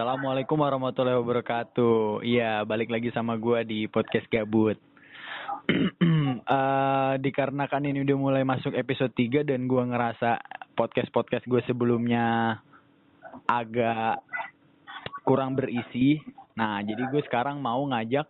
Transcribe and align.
Assalamualaikum 0.00 0.64
warahmatullahi 0.64 1.20
wabarakatuh. 1.20 2.24
Iya, 2.24 2.64
balik 2.64 2.88
lagi 2.88 3.12
sama 3.12 3.36
gua 3.36 3.60
di 3.60 3.84
podcast 3.84 4.24
gabut. 4.32 4.80
uh, 5.68 7.20
dikarenakan 7.28 7.84
ini 7.84 8.08
udah 8.08 8.16
mulai 8.16 8.40
masuk 8.40 8.72
episode 8.80 9.12
3 9.12 9.44
dan 9.44 9.68
gua 9.68 9.84
ngerasa 9.84 10.40
podcast-podcast 10.72 11.44
gue 11.44 11.60
sebelumnya 11.68 12.56
agak 13.44 14.24
kurang 15.20 15.52
berisi. 15.52 16.16
Nah, 16.56 16.80
jadi 16.80 17.04
gue 17.04 17.20
sekarang 17.28 17.60
mau 17.60 17.84
ngajak 17.84 18.24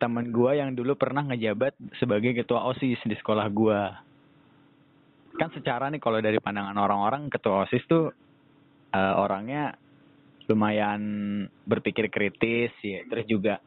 temen 0.00 0.32
gue 0.32 0.64
yang 0.64 0.72
dulu 0.72 0.96
pernah 0.96 1.28
ngejabat 1.28 1.76
sebagai 2.00 2.32
ketua 2.32 2.64
OSIS 2.72 3.04
di 3.04 3.16
sekolah 3.20 3.52
gue. 3.52 3.80
Kan 5.36 5.52
secara 5.52 5.92
nih 5.92 6.00
kalau 6.00 6.24
dari 6.24 6.40
pandangan 6.40 6.80
orang-orang 6.80 7.28
ketua 7.28 7.68
OSIS 7.68 7.84
tuh 7.84 8.08
uh, 8.96 9.14
orangnya 9.20 9.76
lumayan 10.52 11.00
berpikir 11.64 12.12
kritis 12.12 12.72
ya. 12.84 13.00
Terus 13.08 13.26
juga 13.26 13.58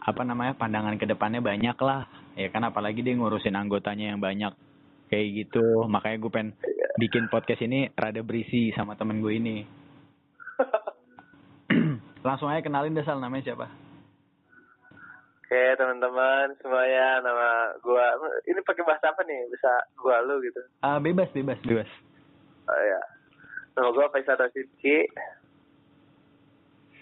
apa 0.00 0.22
namanya 0.24 0.56
pandangan 0.56 1.00
ke 1.00 1.08
depannya 1.08 1.40
banyak 1.40 1.76
lah. 1.80 2.04
Ya 2.36 2.52
kan 2.52 2.64
apalagi 2.68 3.00
dia 3.00 3.16
ngurusin 3.16 3.56
anggotanya 3.56 4.12
yang 4.14 4.20
banyak. 4.20 4.52
Kayak 5.08 5.26
gitu. 5.48 5.88
Makanya 5.88 6.16
gue 6.20 6.30
pengen 6.30 6.50
bikin 7.00 7.26
podcast 7.32 7.64
ini 7.64 7.88
rada 7.96 8.20
berisi 8.20 8.70
sama 8.76 8.94
temen 8.94 9.24
gue 9.24 9.32
ini. 9.32 9.56
Langsung 12.26 12.52
aja 12.52 12.60
kenalin 12.60 12.94
deh 12.94 13.02
sal. 13.02 13.18
Namanya 13.18 13.50
siapa? 13.50 13.66
Oke 15.40 15.62
teman-teman 15.80 16.54
semuanya. 16.62 17.24
Nama 17.24 17.74
gue 17.80 18.06
ini 18.54 18.60
pakai 18.62 18.84
bahasa 18.86 19.10
apa 19.10 19.26
nih? 19.26 19.50
Bisa 19.50 19.72
gue 19.98 20.16
lu 20.28 20.36
gitu. 20.46 20.60
Uh, 20.84 21.02
bebas 21.02 21.26
bebas 21.34 21.58
bebas. 21.66 21.90
Oh 22.70 22.82
ya 22.86 23.02
nama 23.80 23.96
gue 23.96 24.06
Faisal 24.12 24.36
Rashidki 24.36 25.08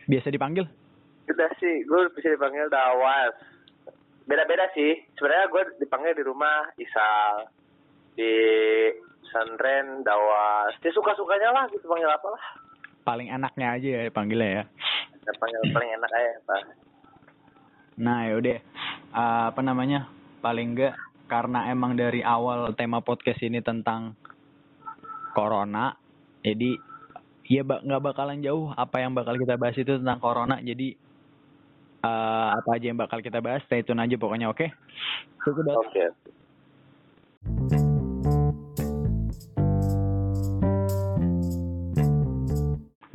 biasa 0.08 0.32
dipanggil? 0.32 0.64
Udah 1.28 1.50
sih, 1.60 1.84
gue 1.84 2.00
bisa 2.16 2.32
dipanggil 2.32 2.66
Dawas. 2.72 3.36
Beda-beda 4.24 4.64
sih. 4.72 4.96
Sebenarnya 5.20 5.46
gue 5.52 5.62
dipanggil 5.84 6.16
di 6.16 6.24
rumah 6.24 6.72
Isal, 6.80 7.52
di 8.16 8.32
Sandren 9.28 10.00
Dawas. 10.02 10.72
Dia 10.80 10.92
suka-sukanya 10.96 11.52
lah 11.52 11.64
gitu 11.68 11.84
panggil 11.84 12.08
apa 12.08 12.28
lah. 12.32 12.44
Paling 13.04 13.28
enaknya 13.28 13.76
aja 13.76 13.88
ya 13.88 14.10
panggilnya 14.12 14.48
ya. 14.48 14.64
ya 15.28 15.32
panggil 15.36 15.60
paling 15.76 15.90
enak 16.00 16.10
aja 16.12 16.32
pak. 16.48 16.62
Nah 18.00 18.18
yaudah, 18.32 18.58
uh, 19.12 19.44
apa 19.52 19.60
namanya? 19.60 20.08
Paling 20.40 20.76
enggak 20.76 20.94
karena 21.28 21.68
emang 21.68 21.92
dari 21.92 22.24
awal 22.24 22.72
tema 22.72 23.04
podcast 23.04 23.44
ini 23.44 23.60
tentang 23.60 24.16
corona, 25.36 25.92
jadi 26.40 26.87
ya 27.48 27.64
nggak 27.64 28.04
bakalan 28.04 28.44
jauh 28.44 28.76
apa 28.76 29.00
yang 29.00 29.16
bakal 29.16 29.32
kita 29.40 29.56
bahas 29.56 29.72
itu 29.80 29.96
tentang 29.96 30.20
corona 30.20 30.60
jadi 30.60 30.92
uh, 32.04 32.60
apa 32.60 32.76
aja 32.76 32.92
yang 32.92 33.00
bakal 33.00 33.24
kita 33.24 33.40
bahas 33.40 33.64
stay 33.64 33.80
tune 33.80 34.04
aja 34.04 34.20
pokoknya 34.20 34.52
oke 34.52 34.68
okay? 34.68 34.70
oke 35.48 35.64
okay. 35.88 36.12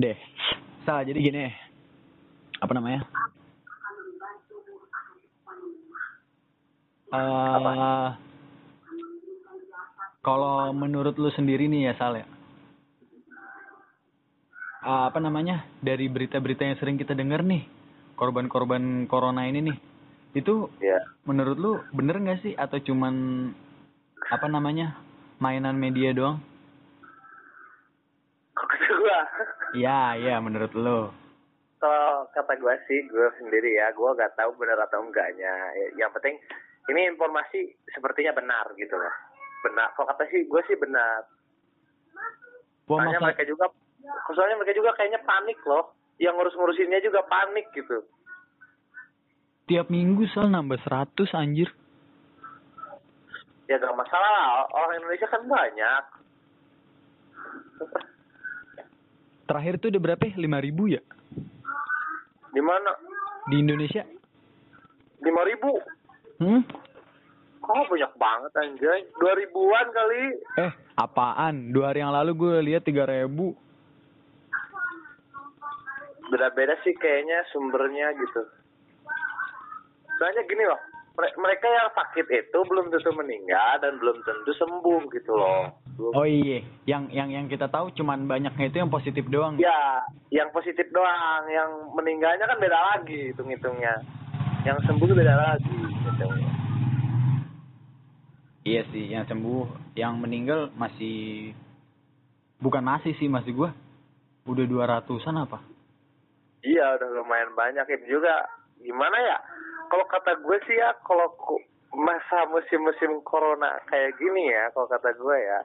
deh 0.01 0.17
salah 0.81 1.05
jadi 1.05 1.19
gini 1.21 1.53
apa 2.57 2.73
namanya 2.73 3.05
uh, 7.13 8.17
kalau 10.25 10.73
menurut 10.73 11.13
lu 11.21 11.29
sendiri 11.37 11.69
nih 11.69 11.93
ya 11.93 11.93
Sal 12.01 12.17
ya 12.17 12.32
uh, 14.83 15.09
apa 15.09 15.19
namanya 15.23 15.63
dari 15.79 16.11
berita-berita 16.11 16.67
yang 16.67 16.77
sering 16.77 16.99
kita 16.99 17.15
dengar 17.15 17.41
nih 17.41 17.65
korban-korban 18.19 19.09
corona 19.09 19.47
ini 19.47 19.71
nih 19.71 19.77
itu 20.33 20.69
yeah. 20.81 21.01
menurut 21.25 21.57
lu 21.57 21.73
bener 21.93 22.19
nggak 22.19 22.41
sih 22.45 22.53
atau 22.57 22.77
cuman 22.81 23.49
apa 24.33 24.47
namanya 24.49 24.97
mainan 25.37 25.77
media 25.77 26.15
doang? 26.15 26.41
Gua? 29.03 29.19
Iya 29.75 29.99
iya 30.17 30.35
menurut 30.39 30.71
lu. 30.73 31.11
Kalau 31.77 32.25
kata 32.31 32.55
gua 32.57 32.73
sih 32.87 33.03
gua 33.11 33.29
sendiri 33.37 33.77
ya 33.77 33.91
gua 33.93 34.15
nggak 34.15 34.33
tahu 34.39 34.55
benar 34.57 34.79
atau 34.87 35.03
enggaknya. 35.03 35.53
Yang 35.99 36.17
penting 36.17 36.35
ini 36.89 37.01
informasi 37.13 37.75
sepertinya 37.91 38.33
benar 38.33 38.71
gitu 38.79 38.95
loh. 38.95 39.15
Benar. 39.67 39.91
Kalau 39.93 40.07
kata 40.15 40.23
sih 40.31 40.47
gua 40.47 40.63
sih 40.65 40.77
benar. 40.79 41.27
Soalnya 42.87 43.19
masa... 43.19 43.25
mereka 43.29 43.43
juga 43.45 43.69
soalnya 44.35 44.59
mereka 44.59 44.75
juga 44.75 44.91
kayaknya 44.95 45.21
panik 45.23 45.59
loh. 45.63 45.95
Yang 46.21 46.33
ngurus-ngurusinnya 46.37 46.99
juga 47.01 47.25
panik 47.25 47.73
gitu. 47.73 48.05
Tiap 49.65 49.87
minggu 49.87 50.27
sel 50.29 50.51
nambah 50.51 50.77
100 50.85 51.33
anjir. 51.33 51.71
Ya 53.65 53.79
gak 53.79 53.95
masalah. 53.95 54.29
Lah 54.29 54.67
orang 54.75 54.99
Indonesia 54.99 55.27
kan 55.31 55.41
banyak. 55.47 56.03
Terakhir 59.43 59.73
tuh 59.79 59.89
udah 59.91 60.01
berapa 60.03 60.23
ya? 60.23 60.35
lima 60.39 60.59
ribu 60.59 60.91
ya? 60.91 61.01
Di 62.53 62.61
mana? 62.61 62.91
Di 63.49 63.55
Indonesia. 63.59 64.03
lima 65.23 65.41
ribu? 65.47 65.71
Hmm? 66.43 66.61
Oh 67.63 67.83
banyak 67.87 68.11
banget 68.19 68.51
anjay. 68.59 69.07
Dua 69.15 69.33
ribuan 69.39 69.87
kali. 69.95 70.23
Eh 70.59 70.71
apaan? 70.99 71.71
Dua 71.71 71.95
hari 71.95 72.03
yang 72.03 72.11
lalu 72.11 72.35
gue 72.35 72.55
lihat 72.67 72.83
tiga 72.83 73.07
ribu 73.07 73.55
beda-beda 76.33 76.73
sih 76.81 76.97
kayaknya 76.97 77.45
sumbernya 77.53 78.09
gitu. 78.17 78.41
Soalnya 80.17 80.41
gini 80.49 80.65
loh, 80.65 80.81
mereka 81.13 81.69
yang 81.69 81.93
sakit 81.93 82.25
itu 82.25 82.57
belum 82.65 82.89
tentu 82.89 83.13
meninggal 83.13 83.77
dan 83.85 84.01
belum 84.01 84.17
tentu 84.25 84.49
sembuh 84.57 85.01
gitu 85.13 85.37
loh. 85.37 85.69
Oh 86.17 86.25
iya, 86.25 86.65
yang 86.89 87.05
yang 87.13 87.29
yang 87.29 87.45
kita 87.45 87.69
tahu 87.69 87.93
cuman 87.93 88.25
banyaknya 88.25 88.65
itu 88.65 88.81
yang 88.81 88.89
positif 88.89 89.29
doang. 89.29 89.61
Ya, 89.61 90.01
yang 90.33 90.49
positif 90.49 90.89
doang, 90.89 91.45
yang 91.53 91.93
meninggalnya 91.93 92.49
kan 92.49 92.57
beda 92.57 92.79
lagi 92.97 93.29
hitung-hitungnya. 93.29 94.01
Yang 94.65 94.89
sembuh 94.89 95.13
beda 95.13 95.35
lagi 95.37 95.79
gitu. 95.85 96.25
Iya 98.63 98.81
sih, 98.89 99.11
yang 99.11 99.27
sembuh, 99.27 99.93
yang 99.93 100.17
meninggal 100.17 100.71
masih 100.73 101.51
bukan 102.57 102.81
masih 102.81 103.13
sih 103.21 103.29
masih 103.29 103.53
gua. 103.53 103.69
Udah 104.49 104.65
dua 104.65 104.89
ratusan 104.89 105.35
apa? 105.35 105.72
Iya 106.63 106.95
udah 106.95 107.09
lumayan 107.19 107.51
banyak 107.53 107.85
itu 107.91 108.19
juga 108.19 108.47
gimana 108.79 109.15
ya 109.19 109.37
kalau 109.91 110.05
kata 110.07 110.39
gue 110.39 110.57
sih 110.63 110.75
ya 110.79 110.95
kalau 111.03 111.27
masa 111.93 112.47
musim-musim 112.49 113.19
corona 113.27 113.79
kayak 113.91 114.15
gini 114.17 114.49
ya 114.49 114.71
kalau 114.71 114.87
kata 114.87 115.11
gue 115.13 115.37
ya 115.37 115.59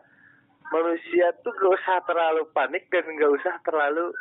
manusia 0.68 1.32
tuh 1.40 1.54
gak 1.56 1.72
usah 1.80 1.96
terlalu 2.04 2.42
panik 2.52 2.84
dan 2.92 3.06
gak 3.16 3.32
usah 3.32 3.54
terlalu 3.64 4.12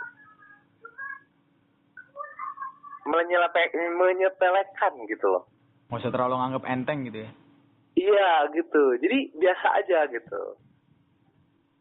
menyepelekan 3.07 4.93
gitu 5.07 5.27
loh. 5.31 5.43
Gak 5.87 5.99
usah 6.03 6.11
terlalu 6.11 6.35
nganggap 6.39 6.63
enteng 6.67 6.99
gitu 7.07 7.23
ya? 7.23 7.31
Iya 7.97 8.31
gitu, 8.53 8.83
jadi 9.01 9.17
biasa 9.33 9.67
aja 9.81 9.99
gitu. 10.11 10.43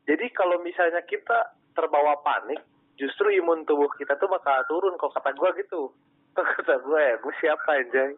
Jadi 0.06 0.26
kalau 0.32 0.62
misalnya 0.62 1.02
kita 1.04 1.58
terbawa 1.76 2.16
panik, 2.24 2.62
justru 2.96 3.28
imun 3.40 3.64
tubuh 3.68 3.88
kita 3.96 4.16
tuh 4.16 4.28
bakal 4.28 4.60
turun 4.68 4.96
kok 4.96 5.12
kata 5.16 5.32
gue 5.36 5.50
gitu. 5.64 5.92
Kata 6.36 6.76
gue 6.84 7.00
ya 7.00 7.16
gue 7.16 7.34
siapa 7.40 7.70
aja 7.80 8.12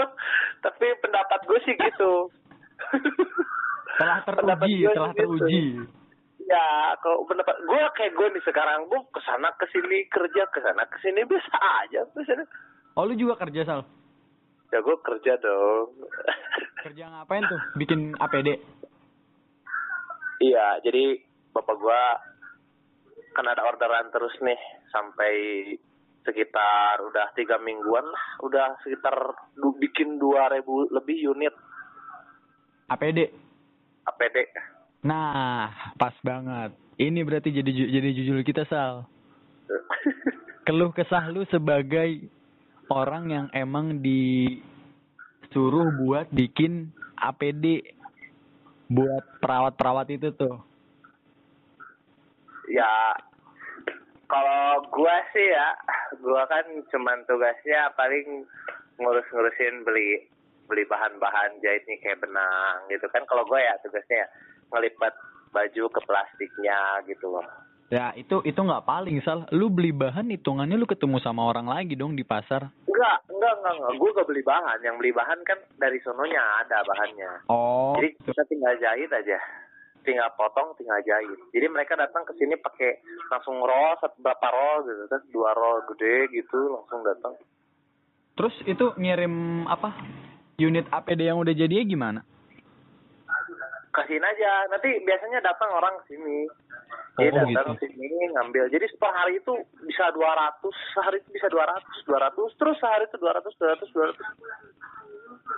tapi 0.68 0.86
pendapat 1.00 1.40
gue 1.48 1.58
sih 1.64 1.72
gitu. 1.72 2.28
Telah 4.00 4.20
teruji 4.26 4.84
telah 4.90 5.14
gitu. 5.16 5.20
teruji. 5.22 5.64
Ya 6.44 6.92
kalau 7.00 7.24
pendapat 7.24 7.56
gue 7.64 7.80
kayak 7.96 8.12
gue 8.12 8.26
nih 8.36 8.44
sekarang 8.44 8.84
gue 8.90 9.00
ke 9.08 9.20
sana 9.24 9.48
ke 9.56 9.64
sini 9.72 10.04
kerja 10.12 10.44
ke 10.52 10.60
sana 10.60 10.84
ke 10.84 10.98
sini 11.00 11.24
bisa 11.24 11.56
aja 11.56 12.04
biasanya 12.12 12.44
oh 13.00 13.08
lu 13.08 13.16
juga 13.16 13.40
kerja 13.40 13.64
sal? 13.64 13.80
Ya 14.68 14.84
gue 14.84 14.96
kerja 15.00 15.32
dong. 15.40 15.88
Kerja 16.84 17.04
ngapain 17.08 17.48
tuh? 17.48 17.60
Bikin 17.80 18.12
APD 18.20 18.60
iya 20.44 20.76
jadi 20.84 21.16
bapak 21.56 21.76
gue 21.80 22.02
kan 23.34 23.50
ada 23.50 23.66
orderan 23.66 24.14
terus 24.14 24.32
nih 24.38 24.56
sampai 24.94 25.34
sekitar 26.24 27.02
udah 27.04 27.34
tiga 27.36 27.60
mingguan 27.60 28.06
lah 28.06 28.24
udah 28.40 28.80
sekitar 28.80 29.12
du, 29.58 29.76
bikin 29.76 30.16
dua 30.16 30.48
ribu 30.48 30.88
lebih 30.88 31.34
unit. 31.34 31.52
APD 32.88 33.28
APD 34.06 34.36
nah 35.04 35.68
pas 35.98 36.14
banget. 36.24 36.72
Ini 36.94 37.26
berarti 37.26 37.50
jadi 37.50 37.66
jadi 37.66 38.08
jujur 38.14 38.38
kita 38.46 38.64
sal. 38.70 39.04
Keluh 40.66 40.94
kesah 40.94 41.28
lu 41.28 41.44
sebagai 41.50 42.30
orang 42.88 43.24
yang 43.28 43.46
emang 43.52 44.00
disuruh 44.00 45.90
buat 45.98 46.30
bikin 46.30 46.94
APD 47.18 47.82
buat 48.88 49.24
perawat-perawat 49.40 50.08
itu 50.12 50.30
tuh 50.36 50.60
ya 52.70 53.16
kalau 54.24 54.82
gua 54.88 55.16
sih 55.36 55.46
ya, 55.52 55.68
gua 56.24 56.48
kan 56.48 56.64
cuman 56.88 57.22
tugasnya 57.28 57.92
paling 57.94 58.48
ngurus-ngurusin 58.96 59.84
beli 59.84 60.26
beli 60.64 60.88
bahan-bahan 60.88 61.60
jahit 61.60 61.84
nih 61.84 62.00
kayak 62.00 62.24
benang 62.24 62.88
gitu 62.88 63.04
kan. 63.12 63.22
Kalau 63.28 63.44
gua 63.44 63.60
ya 63.60 63.74
tugasnya 63.84 64.24
ya 64.24 64.28
ngelipat 64.72 65.12
baju 65.52 65.84
ke 65.92 66.00
plastiknya 66.08 67.04
gitu 67.06 67.30
loh. 67.30 67.46
Ya 67.92 68.16
itu 68.16 68.40
itu 68.48 68.56
nggak 68.56 68.88
paling 68.88 69.20
sal. 69.22 69.44
Lu 69.52 69.68
beli 69.68 69.92
bahan 69.92 70.32
hitungannya 70.32 70.80
lu 70.80 70.88
ketemu 70.88 71.20
sama 71.20 71.46
orang 71.46 71.68
lagi 71.68 71.94
dong 71.94 72.16
di 72.16 72.24
pasar. 72.24 72.72
Enggak, 72.88 73.18
enggak, 73.28 73.54
enggak, 73.60 73.74
enggak. 73.76 73.92
Gue 74.00 74.10
gak 74.16 74.28
beli 74.30 74.42
bahan. 74.46 74.78
Yang 74.80 74.96
beli 75.02 75.12
bahan 75.12 75.38
kan 75.44 75.58
dari 75.76 75.98
sononya 76.00 76.42
ada 76.64 76.78
bahannya. 76.86 77.30
Oh. 77.52 77.92
Jadi 77.98 78.08
kita 78.24 78.42
tinggal 78.48 78.74
jahit 78.80 79.10
aja. 79.12 79.38
Tinggal 80.04 80.30
potong, 80.36 80.76
tinggal 80.76 81.00
jahit. 81.00 81.40
Jadi 81.48 81.66
mereka 81.72 81.96
datang 81.96 82.28
ke 82.28 82.36
sini 82.36 82.60
pakai 82.60 83.00
langsung 83.32 83.56
roll, 83.56 83.96
satu 83.98 84.20
berapa 84.20 84.46
roll 84.52 84.84
gitu 84.84 85.04
kan. 85.08 85.20
Dua 85.32 85.50
roll 85.56 85.80
gede 85.96 86.28
gitu 86.28 86.60
langsung 86.68 87.00
datang. 87.00 87.32
Terus 88.36 88.54
itu 88.68 88.92
ngirim 89.00 89.64
apa? 89.64 89.96
Unit 90.60 90.86
APD 90.92 91.24
yang 91.24 91.40
udah 91.40 91.56
jadi 91.56 91.82
gimana? 91.88 92.20
Kasihin 93.90 94.22
aja. 94.22 94.68
Nanti 94.68 95.00
biasanya 95.02 95.40
datang 95.40 95.70
orang 95.72 95.96
ke 96.04 96.14
sini. 96.14 96.46
Dia 97.14 97.30
Oh, 97.30 97.46
datang 97.54 97.78
gitu. 97.78 97.86
ke 97.86 97.94
sini 97.94 98.26
ngambil. 98.34 98.66
Jadi 98.74 98.90
per 98.98 99.10
hari 99.14 99.38
itu 99.38 99.54
bisa 99.86 100.10
200, 100.10 100.74
sehari 100.98 101.22
itu 101.22 101.30
bisa 101.30 101.46
200, 101.46 101.80
200, 102.02 102.58
terus 102.58 102.76
sehari 102.82 103.06
itu 103.06 103.16
200, 103.22 103.54
200, 103.54 103.86
200. 103.94 104.18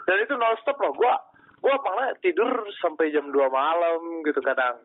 Dan 0.05 0.17
itu 0.21 0.35
non 0.37 0.53
stop 0.61 0.77
loh. 0.85 0.93
Gua 0.93 1.17
gua 1.61 1.75
malah 1.81 2.12
tidur 2.20 2.49
sampai 2.79 3.11
jam 3.11 3.29
2 3.29 3.37
malam 3.49 4.23
gitu 4.23 4.38
kadang. 4.41 4.76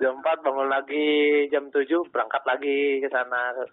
Jam 0.00 0.16
4 0.18 0.40
bangun 0.40 0.68
lagi, 0.68 1.10
jam 1.52 1.68
7 1.68 1.84
berangkat 2.08 2.40
lagi 2.48 3.04
ke 3.04 3.08
sana 3.12 3.52
ke, 3.52 3.64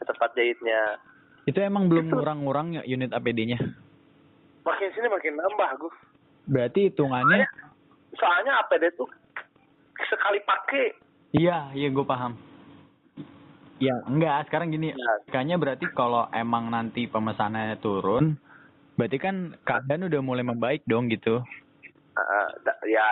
tempat 0.00 0.32
jahitnya. 0.32 0.96
Itu 1.44 1.60
emang 1.60 1.92
belum 1.92 2.08
Itu- 2.08 2.16
ngurang-ngurang 2.16 2.80
ya 2.80 2.82
unit 2.84 3.12
APD-nya. 3.12 3.60
Makin 4.64 4.88
sini 4.92 5.06
makin 5.06 5.36
nambah 5.36 5.70
gue. 5.78 5.92
Berarti 6.46 6.90
hitungannya 6.90 7.46
Soalnya 8.16 8.64
APD 8.64 8.96
tuh 8.96 9.06
sekali 10.08 10.40
pakai 10.40 10.86
iya, 11.32 11.68
iya 11.76 11.92
gue 11.92 12.02
paham. 12.02 12.32
Ya, 13.76 13.92
enggak, 14.08 14.48
sekarang 14.48 14.72
gini, 14.72 14.88
Ya. 14.88 15.12
kayaknya 15.28 15.60
berarti 15.60 15.84
kalau 15.92 16.24
emang 16.32 16.72
nanti 16.72 17.04
pemesanannya 17.04 17.76
turun, 17.76 18.40
berarti 18.96 19.16
kan 19.16 19.36
keadaan 19.62 20.04
udah 20.04 20.20
mulai 20.20 20.42
membaik 20.42 20.82
dong 20.84 21.06
gitu. 21.06 21.40
Uh, 22.12 22.48
ya 22.82 23.04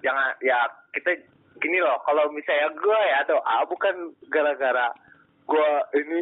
jangan 0.00 0.32
ya 0.40 0.56
kita 0.90 1.20
gini 1.58 1.78
loh 1.78 2.00
kalau 2.02 2.30
misalnya 2.30 2.72
gue 2.72 3.00
ya 3.04 3.16
atau 3.22 3.36
ah, 3.42 3.60
bukan 3.62 3.94
gara-gara 4.26 4.88
gue 5.44 5.68
ini 5.94 6.20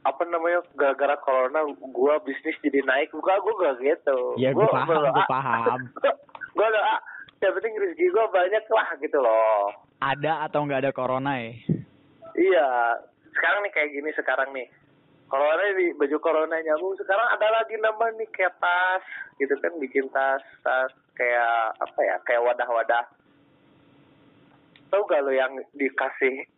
apa 0.00 0.22
namanya 0.24 0.64
gara-gara 0.72 1.18
corona 1.18 1.60
gue 1.68 2.14
bisnis 2.24 2.56
jadi 2.62 2.80
naik 2.82 3.12
bukan 3.12 3.36
gue 3.36 3.54
gak 3.58 3.76
gitu 3.78 4.18
Ya, 4.38 4.50
gua 4.50 4.64
paham, 4.66 4.86
gua 4.86 4.96
berdoa- 5.04 5.28
paham. 5.28 5.80
gue 6.56 6.66
doa 6.66 6.96
yang 7.38 7.52
penting 7.52 7.74
rezeki 7.76 8.06
gue 8.08 8.26
banyak 8.30 8.64
lah 8.66 8.88
gitu 8.96 9.18
loh 9.18 9.68
Ada 9.98 10.48
atau 10.48 10.64
nggak 10.64 10.80
ada 10.80 10.92
corona 10.92 11.36
ya? 11.36 11.52
iya 12.32 12.66
sekarang 13.30 13.60
nih 13.60 13.72
kayak 13.74 13.90
gini 13.92 14.10
sekarang 14.14 14.48
nih 14.52 14.66
corona 15.28 15.64
di 15.76 15.92
baju 15.92 16.16
corona 16.18 16.56
nyambung 16.64 16.96
sekarang 16.96 17.28
ada 17.36 17.46
lagi 17.52 17.76
nambah 17.76 18.16
nih 18.16 18.28
kayak 18.32 18.56
tas 18.58 19.04
gitu 19.36 19.52
kan 19.60 19.72
bikin 19.76 20.08
tas 20.08 20.40
tas 20.64 20.90
kayak 21.14 21.76
apa 21.78 22.00
ya 22.00 22.16
kayak 22.24 22.42
wadah-wadah. 22.42 23.04
Tahu 24.88 25.04
gak 25.04 25.20
lo 25.20 25.32
yang 25.36 25.52
dikasih 25.76 26.48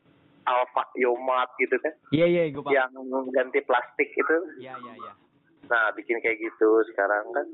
alfa 0.47 0.87
yomat 0.95 1.51
gitu 1.59 1.75
kan? 1.83 1.91
Iya, 2.15 2.27
iya, 2.31 2.43
gue 2.55 2.63
paham. 2.63 2.79
yang 2.79 2.91
ganti 3.35 3.59
plastik 3.67 4.07
itu 4.15 4.37
Iya, 4.63 4.79
iya, 4.79 4.93
iya. 4.95 5.13
nah 5.67 5.91
bikin 5.99 6.23
kayak 6.23 6.39
gitu 6.39 6.71
sekarang 6.95 7.27
kan. 7.35 7.47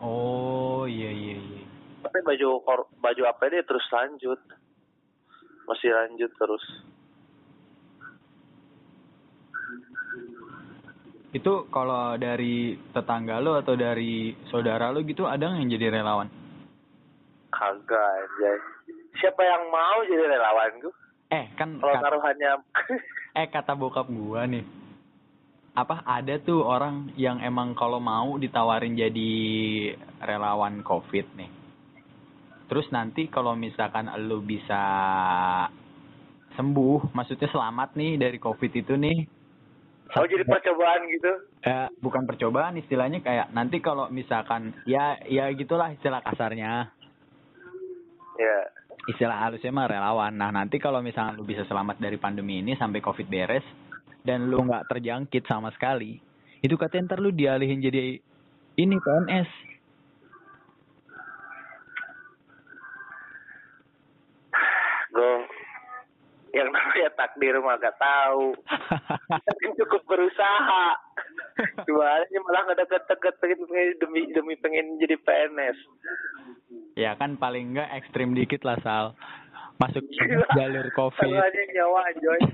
Oh, 0.00 0.88
iya, 0.88 1.12
iya, 1.12 1.36
iya. 1.36 1.64
tapi 2.00 2.24
baju 2.24 2.64
baju 3.04 3.22
apa 3.28 3.42
ini 3.52 3.60
terus 3.68 3.84
lanjut? 3.92 4.40
Masih 5.68 5.92
lanjut 5.92 6.32
terus 6.40 6.64
Itu 11.30 11.70
kalau 11.70 12.18
dari 12.18 12.74
tetangga 12.90 13.38
lo 13.38 13.54
atau 13.54 13.78
dari 13.78 14.34
saudara 14.50 14.90
lo 14.90 14.98
gitu 15.02 15.24
ada 15.24 15.54
yang 15.54 15.70
jadi 15.70 15.90
relawan? 15.94 16.26
kagak 17.50 17.98
aja 17.98 18.50
siapa 19.18 19.42
yang 19.42 19.68
mau 19.68 20.06
jadi 20.06 20.22
relawan 20.30 20.70
gue 20.78 20.94
Eh, 21.30 21.46
kan 21.54 21.78
kalau 21.78 21.94
kat- 21.94 22.02
taruhannya 22.02 22.52
eh 23.38 23.46
kata 23.46 23.74
bokap 23.74 24.06
gua 24.06 24.46
nih. 24.46 24.66
Apa 25.70 26.02
ada 26.02 26.34
tuh 26.38 26.66
orang 26.66 27.14
yang 27.14 27.38
emang 27.38 27.78
kalau 27.78 28.02
mau 28.02 28.34
ditawarin 28.34 28.98
jadi 28.98 29.30
relawan 30.18 30.82
Covid 30.82 31.26
nih. 31.38 31.50
Terus 32.66 32.90
nanti 32.90 33.30
kalau 33.30 33.54
misalkan 33.54 34.10
lu 34.26 34.42
bisa 34.42 34.82
sembuh, 36.54 37.14
maksudnya 37.14 37.46
selamat 37.46 37.94
nih 37.94 38.18
dari 38.18 38.38
Covid 38.38 38.72
itu 38.74 38.94
nih. 38.98 39.18
Oh 40.18 40.26
jadi 40.26 40.42
percobaan 40.42 41.06
gitu? 41.06 41.32
Eh, 41.62 41.88
bukan 42.02 42.26
percobaan 42.26 42.74
istilahnya 42.74 43.22
kayak 43.22 43.54
nanti 43.54 43.78
kalau 43.78 44.10
misalkan 44.10 44.74
ya 44.82 45.14
ya 45.28 45.46
gitulah 45.54 45.94
istilah 45.94 46.18
kasarnya 46.24 46.90
Ya. 48.40 48.58
istilah 49.04 49.36
halusnya 49.36 49.68
mah 49.68 49.84
relawan 49.84 50.32
nah 50.32 50.48
nanti 50.48 50.80
kalau 50.80 51.04
misalkan 51.04 51.36
lu 51.36 51.44
bisa 51.44 51.60
selamat 51.68 52.00
dari 52.00 52.16
pandemi 52.16 52.64
ini 52.64 52.72
sampai 52.72 53.04
covid 53.04 53.28
beres 53.28 53.64
dan 54.24 54.48
lu 54.48 54.64
nggak 54.64 54.88
terjangkit 54.88 55.44
sama 55.44 55.68
sekali 55.76 56.16
itu 56.64 56.72
katanya 56.80 57.12
ntar 57.12 57.20
lu 57.20 57.28
dialihin 57.28 57.84
jadi 57.84 58.16
ini 58.80 58.96
PNS 58.96 59.50
yang 66.60 66.70
namanya 66.70 67.08
takdir 67.16 67.56
mah 67.64 67.80
gak 67.80 67.96
tahu. 67.96 68.52
Kita 69.32 69.52
kan 69.56 69.70
cukup 69.80 70.02
berusaha. 70.04 70.86
Sih 71.88 72.40
malah 72.44 72.60
nggak 72.68 72.80
deket-deket 72.84 73.34
pengen 73.40 73.60
demi 74.00 74.28
demi 74.32 74.54
pengen 74.60 74.96
jadi 75.00 75.16
PNS. 75.20 75.78
ya 76.98 77.16
kan 77.16 77.38
paling 77.40 77.76
nggak 77.76 77.90
ekstrim 78.02 78.34
dikit 78.36 78.60
lah 78.66 78.76
sal 78.84 79.14
masuk 79.80 80.04
Gila. 80.12 80.44
jalur 80.52 80.86
covid 80.92 81.32
Tangannya 81.32 81.64
nyawa 81.72 82.02
Joy. 82.20 82.40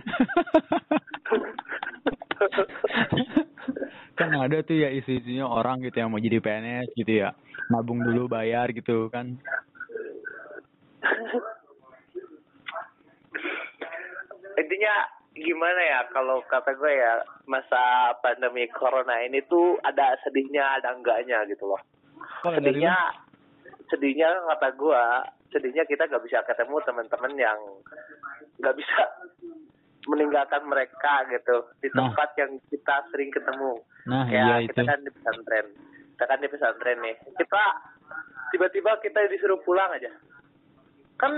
kan 4.16 4.30
ada 4.32 4.62
tuh 4.64 4.76
ya 4.80 4.88
isu-isunya 4.92 5.44
orang 5.44 5.82
gitu 5.84 5.98
yang 6.00 6.08
mau 6.12 6.20
jadi 6.22 6.38
PNS 6.40 6.88
gitu 6.96 7.12
ya 7.26 7.34
nabung 7.68 8.00
dulu 8.00 8.30
bayar 8.30 8.70
gitu 8.72 9.10
kan 9.12 9.36
Intinya 14.56 14.94
gimana 15.36 15.80
ya 15.84 16.00
kalau 16.16 16.40
kata 16.48 16.72
gue 16.80 16.92
ya 16.96 17.20
masa 17.44 18.16
pandemi 18.24 18.64
corona 18.72 19.20
ini 19.20 19.44
tuh 19.44 19.76
ada 19.84 20.16
sedihnya 20.24 20.80
ada 20.80 20.96
enggaknya 20.96 21.44
gitu 21.52 21.68
loh. 21.68 21.80
lu 22.48 22.56
sedihnya 22.56 22.96
sedihnya 23.92 24.28
kata 24.56 24.68
gua 24.80 25.28
sedihnya 25.52 25.84
kita 25.84 26.08
gak 26.08 26.24
bisa 26.24 26.40
ketemu 26.48 26.80
teman-teman 26.88 27.32
yang 27.36 27.58
gak 28.64 28.74
bisa 28.80 29.02
meninggalkan 30.08 30.62
mereka 30.64 31.26
gitu 31.28 31.68
di 31.82 31.88
Nah. 31.92 32.08
tempat 32.08 32.30
yang 32.40 32.52
kita 32.72 32.96
sering 33.12 33.30
ketemu. 33.34 33.72
Nah 34.06 34.22
kayak 34.30 34.46
iya 34.46 34.56
kita 34.70 34.80
itu. 34.82 34.88
kan 34.88 35.00
di 35.02 35.10
pesantren. 35.12 35.66
Kita 36.16 36.24
kan 36.24 36.38
di 36.40 36.48
pesantren 36.48 36.98
nih. 37.02 37.16
Kita 37.36 37.62
tiba-tiba 38.54 38.90
kita 39.02 39.18
disuruh 39.28 39.58
pulang 39.66 39.90
aja. 39.92 40.10
Kan 41.18 41.32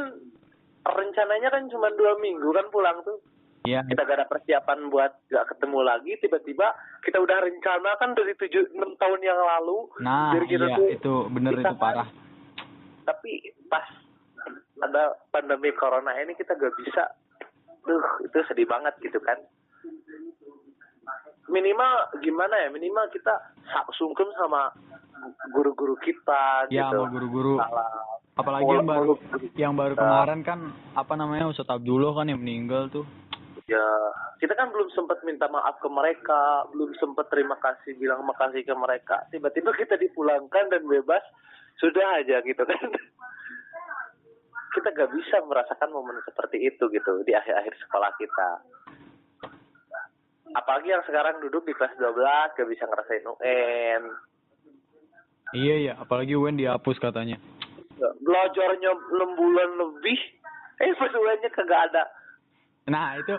rencananya 0.97 1.49
kan 1.52 1.68
cuma 1.68 1.92
dua 1.92 2.16
minggu 2.21 2.49
kan 2.54 2.66
pulang 2.73 2.99
tuh. 3.04 3.18
Iya. 3.66 3.85
Kita 3.85 4.07
gak 4.07 4.16
ada 4.23 4.26
persiapan 4.30 4.88
buat 4.88 5.12
gak 5.28 5.49
ketemu 5.52 5.78
lagi 5.85 6.12
tiba-tiba 6.23 6.73
kita 7.04 7.21
udah 7.21 7.38
rencana 7.45 7.90
kan 8.00 8.16
dari 8.16 8.33
tujuh 8.38 8.73
enam 8.73 8.97
tahun 8.97 9.21
yang 9.21 9.37
lalu. 9.37 9.78
Nah 10.00 10.33
kita 10.47 10.66
iya 10.68 10.76
tuh 10.78 10.88
itu 10.88 11.14
bener 11.28 11.52
kita 11.59 11.75
itu 11.75 11.76
parah. 11.76 12.09
Tapi 13.04 13.33
pas 13.68 13.85
ada 14.78 15.18
pandemi 15.35 15.75
corona 15.76 16.16
ini 16.16 16.33
kita 16.38 16.57
gak 16.57 16.75
bisa. 16.80 17.04
Duh 17.85 18.07
itu 18.25 18.38
sedih 18.49 18.64
banget 18.64 18.97
gitu 19.04 19.21
kan. 19.21 19.37
Minimal 21.49 21.92
gimana 22.25 22.54
ya 22.64 22.68
minimal 22.73 23.09
kita 23.12 23.35
sungkem 23.97 24.28
sama 24.40 24.73
guru-guru 25.52 25.99
kita 26.00 26.71
ya 26.73 26.88
gitu. 26.88 27.04
sama 27.04 27.12
guru-guru. 27.12 27.54
Apalagi 28.38 28.71
yang 28.71 28.87
baru 28.87 29.12
yang 29.59 29.75
baru 29.75 29.95
kemarin 29.99 30.40
kan 30.47 30.71
apa 30.95 31.14
namanya 31.18 31.50
Ustadz 31.50 31.75
Abdullah 31.75 32.14
kan 32.14 32.30
yang 32.30 32.38
meninggal 32.38 32.87
tuh. 32.88 33.04
Ya 33.66 33.85
kita 34.38 34.54
kan 34.54 34.71
belum 34.71 34.88
sempat 34.95 35.21
minta 35.26 35.50
maaf 35.50 35.83
ke 35.83 35.90
mereka 35.90 36.64
belum 36.71 36.95
sempat 37.02 37.28
terima 37.28 37.59
kasih 37.59 37.99
bilang 37.99 38.23
makasih 38.23 38.62
ke 38.62 38.75
mereka. 38.78 39.26
Tiba-tiba 39.35 39.75
kita 39.75 39.99
dipulangkan 39.99 40.71
dan 40.71 40.87
bebas 40.87 41.21
sudah 41.83 42.23
aja 42.23 42.38
gitu 42.47 42.62
kan. 42.62 42.88
Kita 44.68 44.95
gak 44.95 45.11
bisa 45.11 45.42
merasakan 45.42 45.90
momen 45.90 46.23
seperti 46.23 46.61
itu 46.61 46.87
gitu 46.92 47.25
di 47.26 47.33
akhir-akhir 47.35 47.73
sekolah 47.88 48.14
kita. 48.21 48.50
Apalagi 50.54 50.92
yang 50.92 51.02
sekarang 51.02 51.40
duduk 51.42 51.66
di 51.66 51.75
kelas 51.75 51.99
12 51.99 52.54
gak 52.54 52.68
bisa 52.68 52.85
ngerasain 52.87 53.26
UN 53.26 54.02
Iya 55.57 55.76
ya, 55.80 55.92
apalagi 55.97 56.37
UN 56.37 56.61
dihapus 56.61 57.00
katanya. 57.00 57.40
Belajarnya 57.99 58.90
6 58.90 59.38
bulan 59.38 59.69
lebih 59.76 60.19
eh 60.78 60.95
pas 60.95 61.12
UN-nya 61.12 61.50
kagak 61.50 61.83
ada 61.90 62.05
Nah 62.88 63.21
itu, 63.21 63.37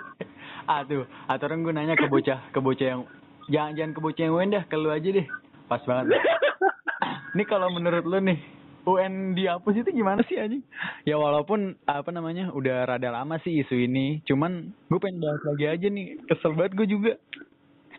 aduh, 0.70 1.10
atau 1.26 1.46
orang 1.50 1.66
gue 1.66 1.74
nanya 1.74 1.98
ke 1.98 2.06
bocah, 2.06 2.54
ke 2.54 2.62
bocah 2.62 2.86
yang 2.86 3.02
jangan 3.50 3.74
jangan 3.74 3.92
ke 3.98 4.00
bocah 4.06 4.22
yang 4.22 4.36
UN 4.38 4.54
dah, 4.54 4.64
ke 4.70 4.78
lu 4.78 4.94
aja 4.94 5.10
deh, 5.10 5.26
pas 5.66 5.82
banget. 5.90 6.22
Ini 7.34 7.44
kalau 7.50 7.74
menurut 7.74 8.06
lu 8.06 8.22
nih, 8.22 8.38
UN 8.86 9.34
dihapus 9.34 9.82
itu 9.82 9.90
gimana 9.90 10.22
sih 10.30 10.38
anjing? 10.38 10.62
Ya 11.02 11.18
walaupun 11.18 11.82
apa 11.90 12.14
namanya 12.14 12.54
udah 12.54 12.86
rada 12.86 13.10
lama 13.10 13.42
sih 13.42 13.58
isu 13.66 13.74
ini, 13.74 14.22
cuman 14.30 14.70
gue 14.86 15.00
pengen 15.02 15.18
bahas 15.18 15.42
lagi 15.42 15.66
aja 15.66 15.88
nih, 15.90 16.22
kesel 16.30 16.54
banget 16.54 16.74
gue 16.78 16.86
juga. 16.86 17.14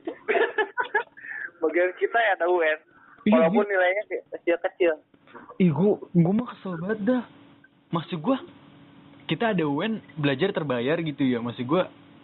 bagian 1.61 1.93
kita 2.01 2.19
ya 2.19 2.31
ada 2.41 2.47
UN 2.49 2.79
Iya, 3.29 3.37
walaupun 3.37 3.65
iya. 3.69 3.71
nilainya 3.77 4.03
kecil-kecil 4.33 4.93
Ih 5.61 5.69
gue, 5.69 5.93
gue 6.17 6.33
mah 6.33 6.49
kesel 6.57 6.81
banget 6.81 7.01
dah. 7.05 7.23
Maksud 7.93 8.25
gue, 8.25 8.39
kita 9.29 9.53
ada 9.53 9.69
UN 9.69 10.01
belajar 10.17 10.57
terbayar 10.57 10.97
gitu 11.05 11.21
ya. 11.21 11.37
Maksud 11.45 11.69
gue, 11.69 11.83